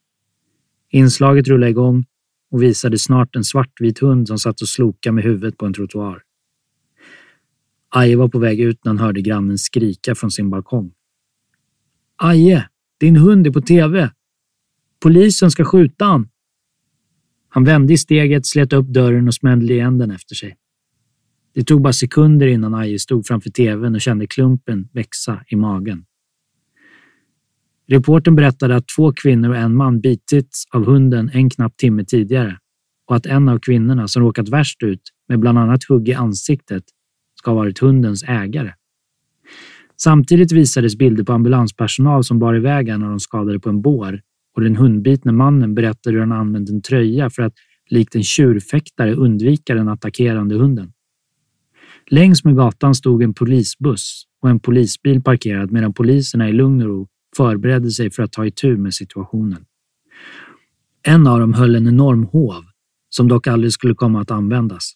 Inslaget 0.91 1.49
rullade 1.49 1.71
igång 1.71 2.05
och 2.51 2.63
visade 2.63 2.99
snart 2.99 3.37
en 3.37 3.45
svartvit 3.45 3.99
hund 3.99 4.29
som 4.29 4.39
satt 4.39 4.61
och 4.61 4.69
slokade 4.69 5.15
med 5.15 5.25
huvudet 5.25 5.57
på 5.57 5.67
en 5.67 5.73
trottoar. 5.73 6.23
Aje 7.97 8.17
var 8.17 8.29
på 8.29 8.39
väg 8.39 8.61
ut 8.61 8.85
när 8.85 8.91
han 8.91 8.99
hörde 8.99 9.21
grannen 9.21 9.59
skrika 9.59 10.15
från 10.15 10.31
sin 10.31 10.51
balkong. 10.51 10.93
Aje, 12.17 12.69
din 13.01 13.17
hund 13.17 13.47
är 13.47 13.51
på 13.51 13.61
tv. 13.61 14.11
Polisen 15.03 15.51
ska 15.51 15.65
skjuta 15.65 16.05
han. 16.05 16.29
Han 17.49 17.65
vände 17.65 17.93
i 17.93 17.99
steget, 17.99 18.47
slet 18.47 18.73
upp 18.73 18.87
dörren 18.87 19.29
och 19.29 19.35
smällde 19.35 19.75
igen 19.75 19.99
den 19.99 20.11
efter 20.11 20.35
sig. 20.35 20.57
Det 21.55 21.65
tog 21.65 21.83
bara 21.83 21.93
sekunder 21.93 22.47
innan 22.47 22.75
Aje 22.75 22.99
stod 22.99 23.27
framför 23.27 23.51
tvn 23.51 23.95
och 23.95 24.01
kände 24.01 24.27
klumpen 24.27 24.89
växa 24.93 25.45
i 25.49 25.57
magen. 25.57 26.05
Reporten 27.87 28.37
berättade 28.37 28.77
att 28.77 28.85
två 28.97 29.13
kvinnor 29.13 29.49
och 29.49 29.57
en 29.57 29.77
man 29.77 30.01
bitits 30.01 30.65
av 30.71 30.85
hunden 30.85 31.31
en 31.35 31.51
knapp 31.51 31.77
timme 31.77 32.05
tidigare 32.05 32.59
och 33.07 33.17
att 33.17 33.27
en 33.27 33.49
av 33.49 33.59
kvinnorna 33.59 34.09
som 34.09 34.23
råkat 34.23 34.49
värst 34.49 34.83
ut 34.83 35.03
med 35.29 35.39
bland 35.39 35.59
annat 35.59 35.85
hugg 35.85 36.09
i 36.09 36.15
ansiktet 36.15 36.85
ska 37.45 37.51
ha 37.51 37.57
varit 37.57 37.79
hundens 37.79 38.23
ägare. 38.23 38.73
Samtidigt 39.97 40.53
visades 40.53 40.97
bilder 40.99 41.25
på 41.25 41.33
ambulanspersonal 41.33 42.25
som 42.25 42.39
bar 42.39 42.55
iväg 42.55 42.89
en 42.89 43.03
av 43.03 43.11
de 43.11 43.21
skadade 43.21 43.61
på 43.61 43.69
en 43.69 43.83
bår 43.83 44.21
och 44.57 44.63
den 44.63 44.77
hundbitne 44.77 45.33
mannen 45.33 45.75
berättade 45.75 46.17
hur 46.17 46.21
han 46.21 46.33
använt 46.33 46.71
en 46.71 46.83
tröja 46.83 47.31
för 47.31 47.43
att 47.43 47.53
likt 47.91 48.15
en 48.15 48.23
tjurfäktare 48.23 49.15
undvika 49.15 49.75
den 49.75 49.89
attackerande 49.89 50.55
hunden. 50.55 50.93
Längs 52.07 52.45
med 52.45 52.57
gatan 52.57 52.95
stod 52.95 53.23
en 53.23 53.35
polisbuss 53.35 54.25
och 54.43 54.51
en 54.51 54.61
polisbil 54.61 55.23
parkerad 55.23 55.73
medan 55.73 55.93
poliserna 55.93 56.49
i 56.49 56.53
lugn 56.53 56.83
och 56.83 56.89
ro 56.89 57.09
förberedde 57.37 57.91
sig 57.91 58.11
för 58.11 58.23
att 58.23 58.33
ta 58.33 58.47
itu 58.47 58.77
med 58.77 58.95
situationen. 58.95 59.65
En 61.03 61.27
av 61.27 61.41
dem 61.41 61.55
höll 61.55 61.75
en 61.75 61.87
enorm 61.87 62.25
hov 62.25 62.65
som 63.09 63.29
dock 63.29 63.47
aldrig 63.47 63.73
skulle 63.73 63.95
komma 63.95 64.21
att 64.21 64.31
användas. 64.31 64.95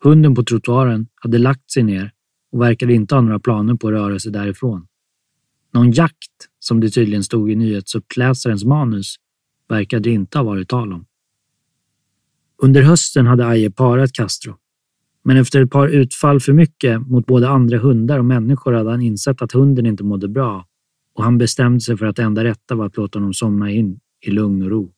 Hunden 0.00 0.34
på 0.34 0.42
trottoaren 0.42 1.06
hade 1.14 1.38
lagt 1.38 1.70
sig 1.70 1.82
ner 1.82 2.12
och 2.52 2.60
verkade 2.60 2.94
inte 2.94 3.14
ha 3.14 3.22
några 3.22 3.38
planer 3.38 3.74
på 3.74 3.88
att 3.88 3.92
röra 3.92 4.18
sig 4.18 4.32
därifrån. 4.32 4.86
Någon 5.74 5.90
jakt, 5.90 6.48
som 6.58 6.80
det 6.80 6.90
tydligen 6.90 7.24
stod 7.24 7.50
i 7.50 7.56
nyhetsuppläsarens 7.56 8.64
manus, 8.64 9.16
verkade 9.68 10.02
det 10.02 10.10
inte 10.10 10.38
ha 10.38 10.44
varit 10.44 10.68
tal 10.68 10.92
om. 10.92 11.06
Under 12.62 12.82
hösten 12.82 13.26
hade 13.26 13.46
Aje 13.46 13.70
parat 13.70 14.12
Castro, 14.12 14.56
men 15.24 15.36
efter 15.36 15.62
ett 15.62 15.70
par 15.70 15.88
utfall 15.88 16.40
för 16.40 16.52
mycket 16.52 17.00
mot 17.00 17.26
både 17.26 17.48
andra 17.48 17.78
hundar 17.78 18.18
och 18.18 18.24
människor 18.24 18.72
hade 18.72 18.90
han 18.90 19.02
insett 19.02 19.42
att 19.42 19.52
hunden 19.52 19.86
inte 19.86 20.04
mådde 20.04 20.28
bra 20.28 20.66
och 21.14 21.24
han 21.24 21.38
bestämde 21.38 21.80
sig 21.80 21.96
för 21.96 22.06
att 22.06 22.16
det 22.16 22.22
enda 22.22 22.44
rätta 22.44 22.74
var 22.74 22.86
att 22.86 22.96
låta 22.96 23.18
honom 23.18 23.34
somna 23.34 23.70
in 23.70 24.00
i 24.20 24.30
lugn 24.30 24.62
och 24.62 24.70
ro. 24.70 24.92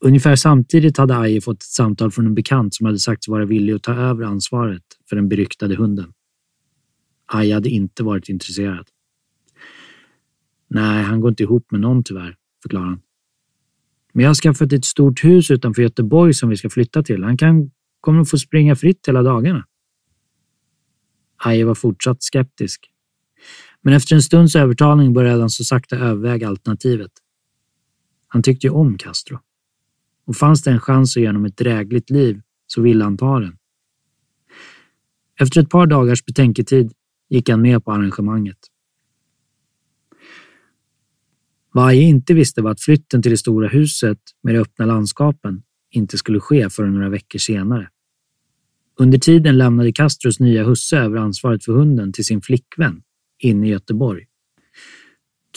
Ungefär 0.00 0.36
samtidigt 0.36 0.96
hade 0.96 1.16
Aje 1.16 1.40
fått 1.40 1.62
ett 1.62 1.68
samtal 1.68 2.10
från 2.10 2.26
en 2.26 2.34
bekant 2.34 2.74
som 2.74 2.86
hade 2.86 2.98
sagt 2.98 3.24
sig 3.24 3.32
vara 3.32 3.44
villig 3.44 3.72
att 3.72 3.82
ta 3.82 3.94
över 3.94 4.24
ansvaret 4.24 4.82
för 5.08 5.16
den 5.16 5.28
beryktade 5.28 5.76
hunden. 5.76 6.12
Aje 7.26 7.54
hade 7.54 7.68
inte 7.68 8.02
varit 8.02 8.28
intresserad. 8.28 8.88
Nej, 10.68 11.02
han 11.02 11.20
går 11.20 11.30
inte 11.30 11.42
ihop 11.42 11.70
med 11.70 11.80
någon 11.80 12.04
tyvärr, 12.04 12.36
förklarar 12.62 12.86
han. 12.86 13.00
Men 14.12 14.22
jag 14.22 14.30
har 14.30 14.34
skaffat 14.34 14.72
ett 14.72 14.84
stort 14.84 15.24
hus 15.24 15.50
utanför 15.50 15.82
Göteborg 15.82 16.34
som 16.34 16.48
vi 16.48 16.56
ska 16.56 16.70
flytta 16.70 17.02
till. 17.02 17.24
Han 17.24 17.36
kan, 17.36 17.70
kommer 18.00 18.20
att 18.20 18.30
få 18.30 18.38
springa 18.38 18.76
fritt 18.76 19.08
hela 19.08 19.22
dagarna. 19.22 19.64
Aje 21.36 21.64
var 21.64 21.74
fortsatt 21.74 22.22
skeptisk. 22.22 22.90
Men 23.82 23.94
efter 23.94 24.14
en 24.14 24.22
stunds 24.22 24.56
övertalning 24.56 25.12
började 25.12 25.40
han 25.40 25.50
så 25.50 25.64
sakta 25.64 25.96
överväga 25.96 26.48
alternativet. 26.48 27.10
Han 28.28 28.42
tyckte 28.42 28.66
ju 28.66 28.72
om 28.72 28.98
Castro. 28.98 29.38
Och 30.24 30.36
fanns 30.36 30.62
det 30.62 30.70
en 30.70 30.80
chans 30.80 31.16
att 31.16 31.20
ge 31.20 31.26
honom 31.26 31.44
ett 31.44 31.56
drägligt 31.56 32.10
liv 32.10 32.40
så 32.66 32.82
ville 32.82 33.04
han 33.04 33.16
ta 33.16 33.40
den. 33.40 33.56
Efter 35.40 35.60
ett 35.60 35.70
par 35.70 35.86
dagars 35.86 36.24
betänketid 36.24 36.92
gick 37.28 37.48
han 37.48 37.62
med 37.62 37.84
på 37.84 37.92
arrangemanget. 37.92 38.58
Vad 41.72 41.88
Aje 41.88 42.02
inte 42.02 42.34
visste 42.34 42.62
var 42.62 42.70
att 42.70 42.80
flytten 42.80 43.22
till 43.22 43.30
det 43.30 43.36
stora 43.36 43.68
huset 43.68 44.18
med 44.42 44.54
de 44.54 44.58
öppna 44.58 44.86
landskapen 44.86 45.62
inte 45.90 46.18
skulle 46.18 46.40
ske 46.40 46.70
förrän 46.70 46.94
några 46.94 47.08
veckor 47.08 47.38
senare. 47.38 47.88
Under 48.98 49.18
tiden 49.18 49.58
lämnade 49.58 49.92
Castros 49.92 50.40
nya 50.40 50.64
husse 50.64 50.98
över 50.98 51.16
ansvaret 51.16 51.64
för 51.64 51.72
hunden 51.72 52.12
till 52.12 52.24
sin 52.24 52.40
flickvän 52.42 53.02
inne 53.38 53.66
i 53.66 53.70
Göteborg. 53.70 54.26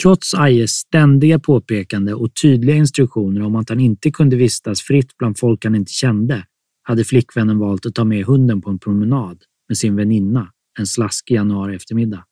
Trots 0.01 0.33
Ajes 0.33 0.71
ständiga 0.71 1.39
påpekande 1.39 2.13
och 2.13 2.35
tydliga 2.41 2.75
instruktioner 2.75 3.41
om 3.41 3.55
att 3.55 3.69
han 3.69 3.79
inte 3.79 4.11
kunde 4.11 4.35
vistas 4.35 4.81
fritt 4.81 5.17
bland 5.17 5.39
folk 5.39 5.63
han 5.63 5.75
inte 5.75 5.91
kände 5.91 6.45
hade 6.83 7.03
flickvännen 7.03 7.59
valt 7.59 7.85
att 7.85 7.95
ta 7.95 8.03
med 8.03 8.25
hunden 8.25 8.61
på 8.61 8.69
en 8.69 8.79
promenad 8.79 9.43
med 9.67 9.77
sin 9.77 9.95
väninna 9.95 10.51
en 10.79 10.87
slaskig 10.87 11.35
januari 11.35 11.75
eftermiddag. 11.75 12.25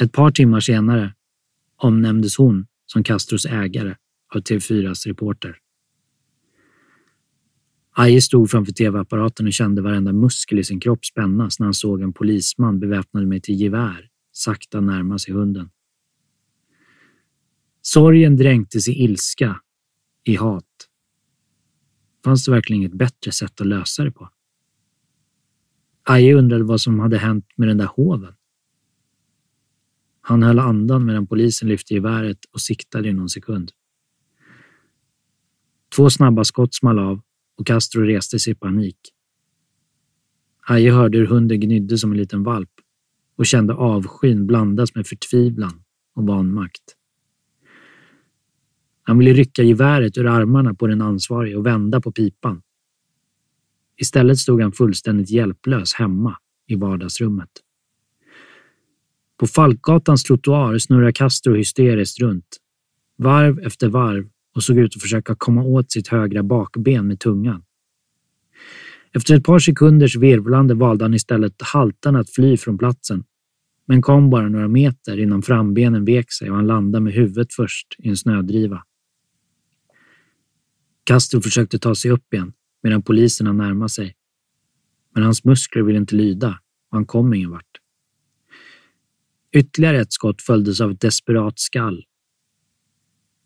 Ett 0.00 0.12
par 0.12 0.30
timmar 0.30 0.60
senare 0.60 1.14
omnämndes 1.76 2.36
hon 2.36 2.66
som 2.86 3.04
Castros 3.04 3.46
ägare 3.46 3.94
av 4.34 4.40
TV4s 4.40 5.06
reporter. 5.06 5.56
Aje 7.96 8.20
stod 8.20 8.50
framför 8.50 8.72
tv-apparaten 8.72 9.46
och 9.46 9.52
kände 9.52 9.82
varenda 9.82 10.12
muskel 10.12 10.58
i 10.58 10.64
sin 10.64 10.80
kropp 10.80 11.04
spännas 11.04 11.58
när 11.58 11.66
han 11.66 11.74
såg 11.74 12.02
en 12.02 12.12
polisman 12.12 12.80
beväpnad 12.80 13.26
med 13.26 13.42
till 13.42 13.60
gevär 13.60 14.09
sakta 14.32 14.80
närma 14.80 15.18
sig 15.18 15.34
hunden. 15.34 15.70
Sorgen 17.82 18.36
dränktes 18.36 18.88
i 18.88 18.92
ilska, 18.92 19.60
i 20.24 20.36
hat. 20.36 20.64
Fanns 22.24 22.44
det 22.44 22.50
verkligen 22.50 22.82
inget 22.82 22.94
bättre 22.94 23.32
sätt 23.32 23.60
att 23.60 23.66
lösa 23.66 24.04
det 24.04 24.12
på? 24.12 24.30
Aje 26.02 26.34
undrade 26.34 26.64
vad 26.64 26.80
som 26.80 27.00
hade 27.00 27.18
hänt 27.18 27.46
med 27.56 27.68
den 27.68 27.78
där 27.78 27.86
hoven. 27.86 28.34
Han 30.20 30.42
höll 30.42 30.58
andan 30.58 31.06
medan 31.06 31.26
polisen 31.26 31.68
lyfte 31.68 31.94
geväret 31.94 32.44
och 32.52 32.60
siktade 32.60 33.08
i 33.08 33.12
någon 33.12 33.28
sekund. 33.28 33.72
Två 35.96 36.10
snabba 36.10 36.44
skott 36.44 36.74
small 36.74 36.98
av 36.98 37.20
och 37.56 37.66
Castro 37.66 38.02
reste 38.02 38.38
sig 38.38 38.50
i 38.50 38.54
panik. 38.54 38.96
Aje 40.66 40.92
hörde 40.92 41.18
hur 41.18 41.26
hunden 41.26 41.60
gnydde 41.60 41.98
som 41.98 42.10
en 42.10 42.18
liten 42.18 42.42
valp 42.42 42.79
och 43.40 43.46
kände 43.46 43.74
avskyn 43.74 44.46
blandas 44.46 44.94
med 44.94 45.06
förtvivlan 45.06 45.82
och 46.14 46.26
vanmakt. 46.26 46.82
Han 49.02 49.18
ville 49.18 49.32
rycka 49.32 49.62
geväret 49.62 50.18
ur 50.18 50.26
armarna 50.26 50.74
på 50.74 50.86
den 50.86 51.02
ansvarige 51.02 51.56
och 51.56 51.66
vända 51.66 52.00
på 52.00 52.12
pipan. 52.12 52.62
Istället 53.96 54.38
stod 54.38 54.62
han 54.62 54.72
fullständigt 54.72 55.30
hjälplös 55.30 55.94
hemma 55.94 56.36
i 56.66 56.74
vardagsrummet. 56.74 57.48
På 59.38 59.46
Falkgatans 59.46 60.22
trottoar 60.22 60.78
snurrade 60.78 61.12
Castro 61.12 61.54
hysteriskt 61.54 62.20
runt, 62.20 62.56
varv 63.16 63.58
efter 63.58 63.88
varv 63.88 64.28
och 64.54 64.62
såg 64.62 64.78
ut 64.78 64.96
att 64.96 65.02
försöka 65.02 65.34
komma 65.38 65.62
åt 65.62 65.92
sitt 65.92 66.08
högra 66.08 66.42
bakben 66.42 67.08
med 67.08 67.20
tungan. 67.20 67.62
Efter 69.12 69.34
ett 69.34 69.44
par 69.44 69.58
sekunders 69.58 70.16
virvlande 70.16 70.74
valde 70.74 71.04
han 71.04 71.14
istället 71.14 71.62
haltande 71.62 72.20
att 72.20 72.30
fly 72.30 72.56
från 72.56 72.78
platsen, 72.78 73.24
men 73.90 74.02
kom 74.02 74.30
bara 74.30 74.48
några 74.48 74.68
meter 74.68 75.18
innan 75.18 75.42
frambenen 75.42 76.04
vek 76.04 76.32
sig 76.32 76.50
och 76.50 76.56
han 76.56 76.66
landade 76.66 77.04
med 77.04 77.12
huvudet 77.12 77.54
först 77.54 77.86
i 77.98 78.08
en 78.08 78.16
snödriva. 78.16 78.84
Castro 81.04 81.40
försökte 81.40 81.78
ta 81.78 81.94
sig 81.94 82.10
upp 82.10 82.34
igen 82.34 82.52
medan 82.82 83.02
poliserna 83.02 83.52
närmade 83.52 83.88
sig. 83.88 84.14
Men 85.14 85.22
hans 85.22 85.44
muskler 85.44 85.82
ville 85.82 85.98
inte 85.98 86.14
lyda 86.14 86.48
och 86.90 86.96
han 86.96 87.06
kom 87.06 87.34
ingen 87.34 87.50
vart. 87.50 87.78
Ytterligare 89.52 90.00
ett 90.00 90.12
skott 90.12 90.42
följdes 90.42 90.80
av 90.80 90.90
ett 90.90 91.00
desperat 91.00 91.58
skall. 91.58 92.04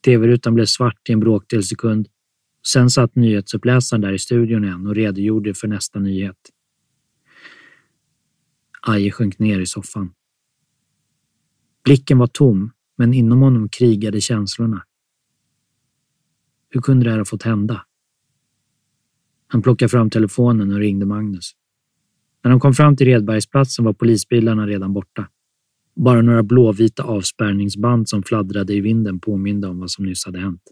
TV-rutan 0.04 0.54
blev 0.54 0.66
svart 0.66 1.08
i 1.08 1.12
en 1.12 1.20
bråkdel 1.20 1.64
sekund 1.64 2.06
och 2.60 2.66
sen 2.66 2.90
satt 2.90 3.16
nyhetsuppläsaren 3.16 4.00
där 4.00 4.12
i 4.12 4.18
studion 4.18 4.64
igen 4.64 4.86
och 4.86 4.94
redogjorde 4.94 5.54
för 5.54 5.68
nästa 5.68 5.98
nyhet. 5.98 6.38
Aje 8.82 9.10
sjönk 9.10 9.38
ner 9.38 9.60
i 9.60 9.66
soffan. 9.66 10.14
Blicken 11.84 12.18
var 12.18 12.26
tom, 12.26 12.70
men 12.98 13.14
inom 13.14 13.42
honom 13.42 13.68
krigade 13.68 14.20
känslorna. 14.20 14.84
Hur 16.70 16.80
kunde 16.80 17.04
det 17.04 17.10
här 17.10 17.18
ha 17.18 17.24
fått 17.24 17.42
hända? 17.42 17.86
Han 19.46 19.62
plockade 19.62 19.88
fram 19.88 20.10
telefonen 20.10 20.72
och 20.72 20.78
ringde 20.78 21.06
Magnus. 21.06 21.52
När 22.44 22.50
de 22.50 22.60
kom 22.60 22.74
fram 22.74 22.96
till 22.96 23.06
Redbergsplatsen 23.06 23.84
var 23.84 23.92
polisbilarna 23.92 24.66
redan 24.66 24.92
borta. 24.92 25.28
Bara 25.96 26.22
några 26.22 26.42
blåvita 26.42 27.02
avspärrningsband 27.02 28.08
som 28.08 28.22
fladdrade 28.22 28.74
i 28.74 28.80
vinden 28.80 29.20
påminde 29.20 29.68
om 29.68 29.78
vad 29.78 29.90
som 29.90 30.04
nyss 30.04 30.26
hade 30.26 30.38
hänt. 30.38 30.62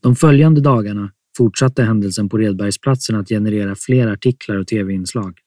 De 0.00 0.16
följande 0.16 0.60
dagarna 0.60 1.12
fortsatte 1.36 1.82
händelsen 1.82 2.28
på 2.28 2.38
Redbergsplatsen 2.38 3.16
att 3.16 3.28
generera 3.28 3.74
fler 3.74 4.06
artiklar 4.06 4.56
och 4.56 4.66
tv-inslag. 4.66 5.38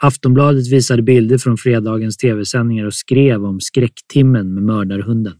Aftonbladet 0.00 0.72
visade 0.72 1.02
bilder 1.02 1.38
från 1.38 1.56
fredagens 1.56 2.16
tv-sändningar 2.16 2.84
och 2.84 2.94
skrev 2.94 3.44
om 3.44 3.60
skräcktimmen 3.60 4.54
med 4.54 4.62
mördarhunden. 4.62 5.36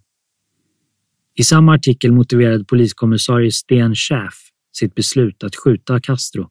I 1.34 1.42
samma 1.42 1.74
artikel 1.74 2.12
motiverade 2.12 2.64
poliskommissarie 2.64 3.52
Sten 3.52 3.94
Schäff 3.94 4.34
sitt 4.72 4.94
beslut 4.94 5.44
att 5.44 5.56
skjuta 5.56 6.00
Castro. 6.00 6.50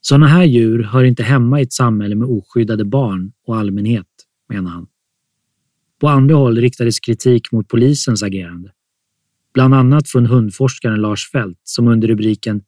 Sådana 0.00 0.26
här 0.26 0.44
djur 0.44 0.82
hör 0.82 1.04
inte 1.04 1.22
hemma 1.22 1.60
i 1.60 1.62
ett 1.62 1.72
samhälle 1.72 2.14
med 2.14 2.28
oskyddade 2.28 2.84
barn 2.84 3.32
och 3.46 3.56
allmänhet, 3.56 4.06
menar 4.48 4.70
han. 4.70 4.86
På 6.00 6.08
andra 6.08 6.34
håll 6.34 6.58
riktades 6.58 7.00
kritik 7.00 7.52
mot 7.52 7.68
polisens 7.68 8.22
agerande. 8.22 8.72
Bland 9.54 9.74
annat 9.74 10.08
från 10.08 10.26
hundforskaren 10.26 11.00
Lars 11.00 11.30
Fält 11.30 11.60
som 11.62 11.88
under 11.88 12.08
rubriken 12.08 12.62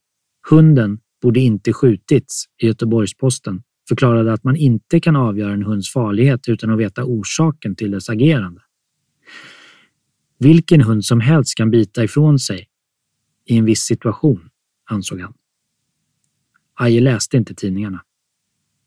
“Hunden 0.50 0.98
borde 1.22 1.40
inte 1.40 1.72
skjutits” 1.72 2.44
i 2.62 2.66
Göteborgs-Posten 2.66 3.62
förklarade 3.88 4.32
att 4.32 4.44
man 4.44 4.56
inte 4.56 5.00
kan 5.00 5.16
avgöra 5.16 5.52
en 5.52 5.62
hunds 5.62 5.92
farlighet 5.92 6.48
utan 6.48 6.70
att 6.70 6.78
veta 6.78 7.04
orsaken 7.04 7.76
till 7.76 7.90
dess 7.90 8.10
agerande. 8.10 8.60
Vilken 10.38 10.80
hund 10.80 11.04
som 11.04 11.20
helst 11.20 11.54
kan 11.56 11.70
bita 11.70 12.04
ifrån 12.04 12.38
sig 12.38 12.68
i 13.44 13.56
en 13.56 13.64
viss 13.64 13.80
situation, 13.80 14.48
ansåg 14.90 15.20
han. 15.20 15.34
Aje 16.74 17.00
läste 17.00 17.36
inte 17.36 17.54
tidningarna. 17.54 18.02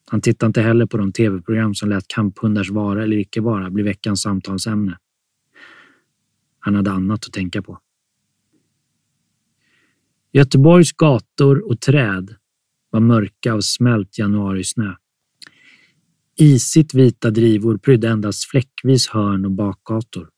Han 0.10 0.22
tittade 0.22 0.48
inte 0.48 0.62
heller 0.62 0.86
på 0.86 0.98
de 0.98 1.12
tv-program 1.12 1.76
som 1.76 1.90
lät 1.90 2.08
kamphundars 2.08 2.70
vara 2.70 3.04
eller 3.04 3.18
icke 3.18 3.42
vara 3.42 3.70
bli 3.70 3.84
veckans 3.84 4.22
samtalsämne. 4.22 4.98
Han 6.60 6.76
hade 6.76 6.92
annat 6.92 7.26
att 7.26 7.34
tänka 7.34 7.62
på. 7.62 7.80
Göteborgs 10.32 10.92
gator 10.92 11.70
och 11.70 11.82
träd 11.82 12.36
var 12.90 13.00
mörka 13.00 13.54
av 13.54 13.62
smält 13.62 14.18
januarisnö. 14.18 14.94
Isigt 16.40 16.94
vita 16.94 17.32
drivor 17.32 17.78
prydde 17.78 18.10
endast 18.10 18.50
fläckvis 18.50 19.08
hörn 19.08 19.46
och 19.46 19.52
bakgator. 19.52 20.30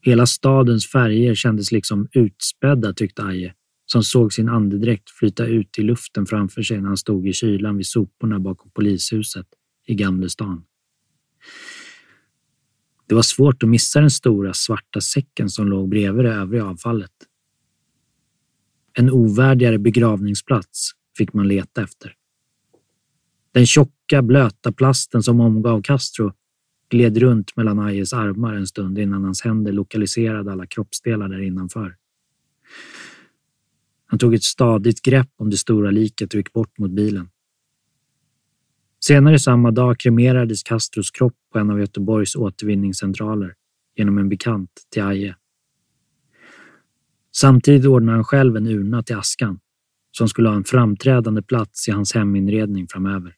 Hela 0.00 0.26
stadens 0.26 0.86
färger 0.86 1.34
kändes 1.34 1.72
liksom 1.72 2.08
utspädda, 2.12 2.92
tyckte 2.92 3.22
Aje, 3.22 3.54
som 3.86 4.02
såg 4.02 4.32
sin 4.32 4.48
andedräkt 4.48 5.10
flyta 5.10 5.46
ut 5.46 5.78
i 5.78 5.82
luften 5.82 6.26
framför 6.26 6.62
sig 6.62 6.80
när 6.80 6.88
han 6.88 6.96
stod 6.96 7.28
i 7.28 7.32
kylan 7.32 7.76
vid 7.76 7.86
soporna 7.86 8.40
bakom 8.40 8.70
polishuset 8.70 9.46
i 9.86 9.94
Gamlestan. 9.94 10.64
Det 13.08 13.14
var 13.14 13.22
svårt 13.22 13.62
att 13.62 13.68
missa 13.68 14.00
den 14.00 14.10
stora 14.10 14.54
svarta 14.54 15.00
säcken 15.00 15.48
som 15.48 15.68
låg 15.68 15.88
bredvid 15.88 16.24
det 16.24 16.32
övriga 16.32 16.64
avfallet. 16.64 17.10
En 18.94 19.10
ovärdigare 19.10 19.78
begravningsplats 19.78 20.90
fick 21.18 21.32
man 21.32 21.48
leta 21.48 21.82
efter. 21.82 22.14
Den 23.52 23.66
tjocka, 23.66 24.22
blöta 24.22 24.72
plasten 24.72 25.22
som 25.22 25.40
omgav 25.40 25.82
Castro 25.82 26.32
gled 26.90 27.18
runt 27.18 27.56
mellan 27.56 27.78
Ajes 27.78 28.12
armar 28.12 28.54
en 28.54 28.66
stund 28.66 28.98
innan 28.98 29.24
hans 29.24 29.42
händer 29.42 29.72
lokaliserade 29.72 30.52
alla 30.52 30.66
kroppsdelar 30.66 31.28
där 31.28 31.42
innanför. 31.42 31.96
Han 34.06 34.18
tog 34.18 34.34
ett 34.34 34.42
stadigt 34.42 35.02
grepp 35.02 35.30
om 35.36 35.50
det 35.50 35.56
stora 35.56 35.90
liket 35.90 36.34
och 36.34 36.38
gick 36.38 36.52
bort 36.52 36.78
mot 36.78 36.90
bilen. 36.90 37.28
Senare 39.04 39.38
samma 39.38 39.70
dag 39.70 39.98
kremerades 39.98 40.62
Castros 40.62 41.10
kropp 41.10 41.36
på 41.52 41.58
en 41.58 41.70
av 41.70 41.80
Göteborgs 41.80 42.36
återvinningscentraler 42.36 43.54
genom 43.96 44.18
en 44.18 44.28
bekant 44.28 44.70
till 44.90 45.02
Aje. 45.02 45.36
Samtidigt 47.34 47.86
ordnade 47.86 48.18
han 48.18 48.24
själv 48.24 48.56
en 48.56 48.66
urna 48.66 49.02
till 49.02 49.16
askan 49.16 49.60
som 50.12 50.28
skulle 50.28 50.48
ha 50.48 50.56
en 50.56 50.64
framträdande 50.64 51.42
plats 51.42 51.88
i 51.88 51.90
hans 51.90 52.14
heminredning 52.14 52.86
framöver. 52.88 53.34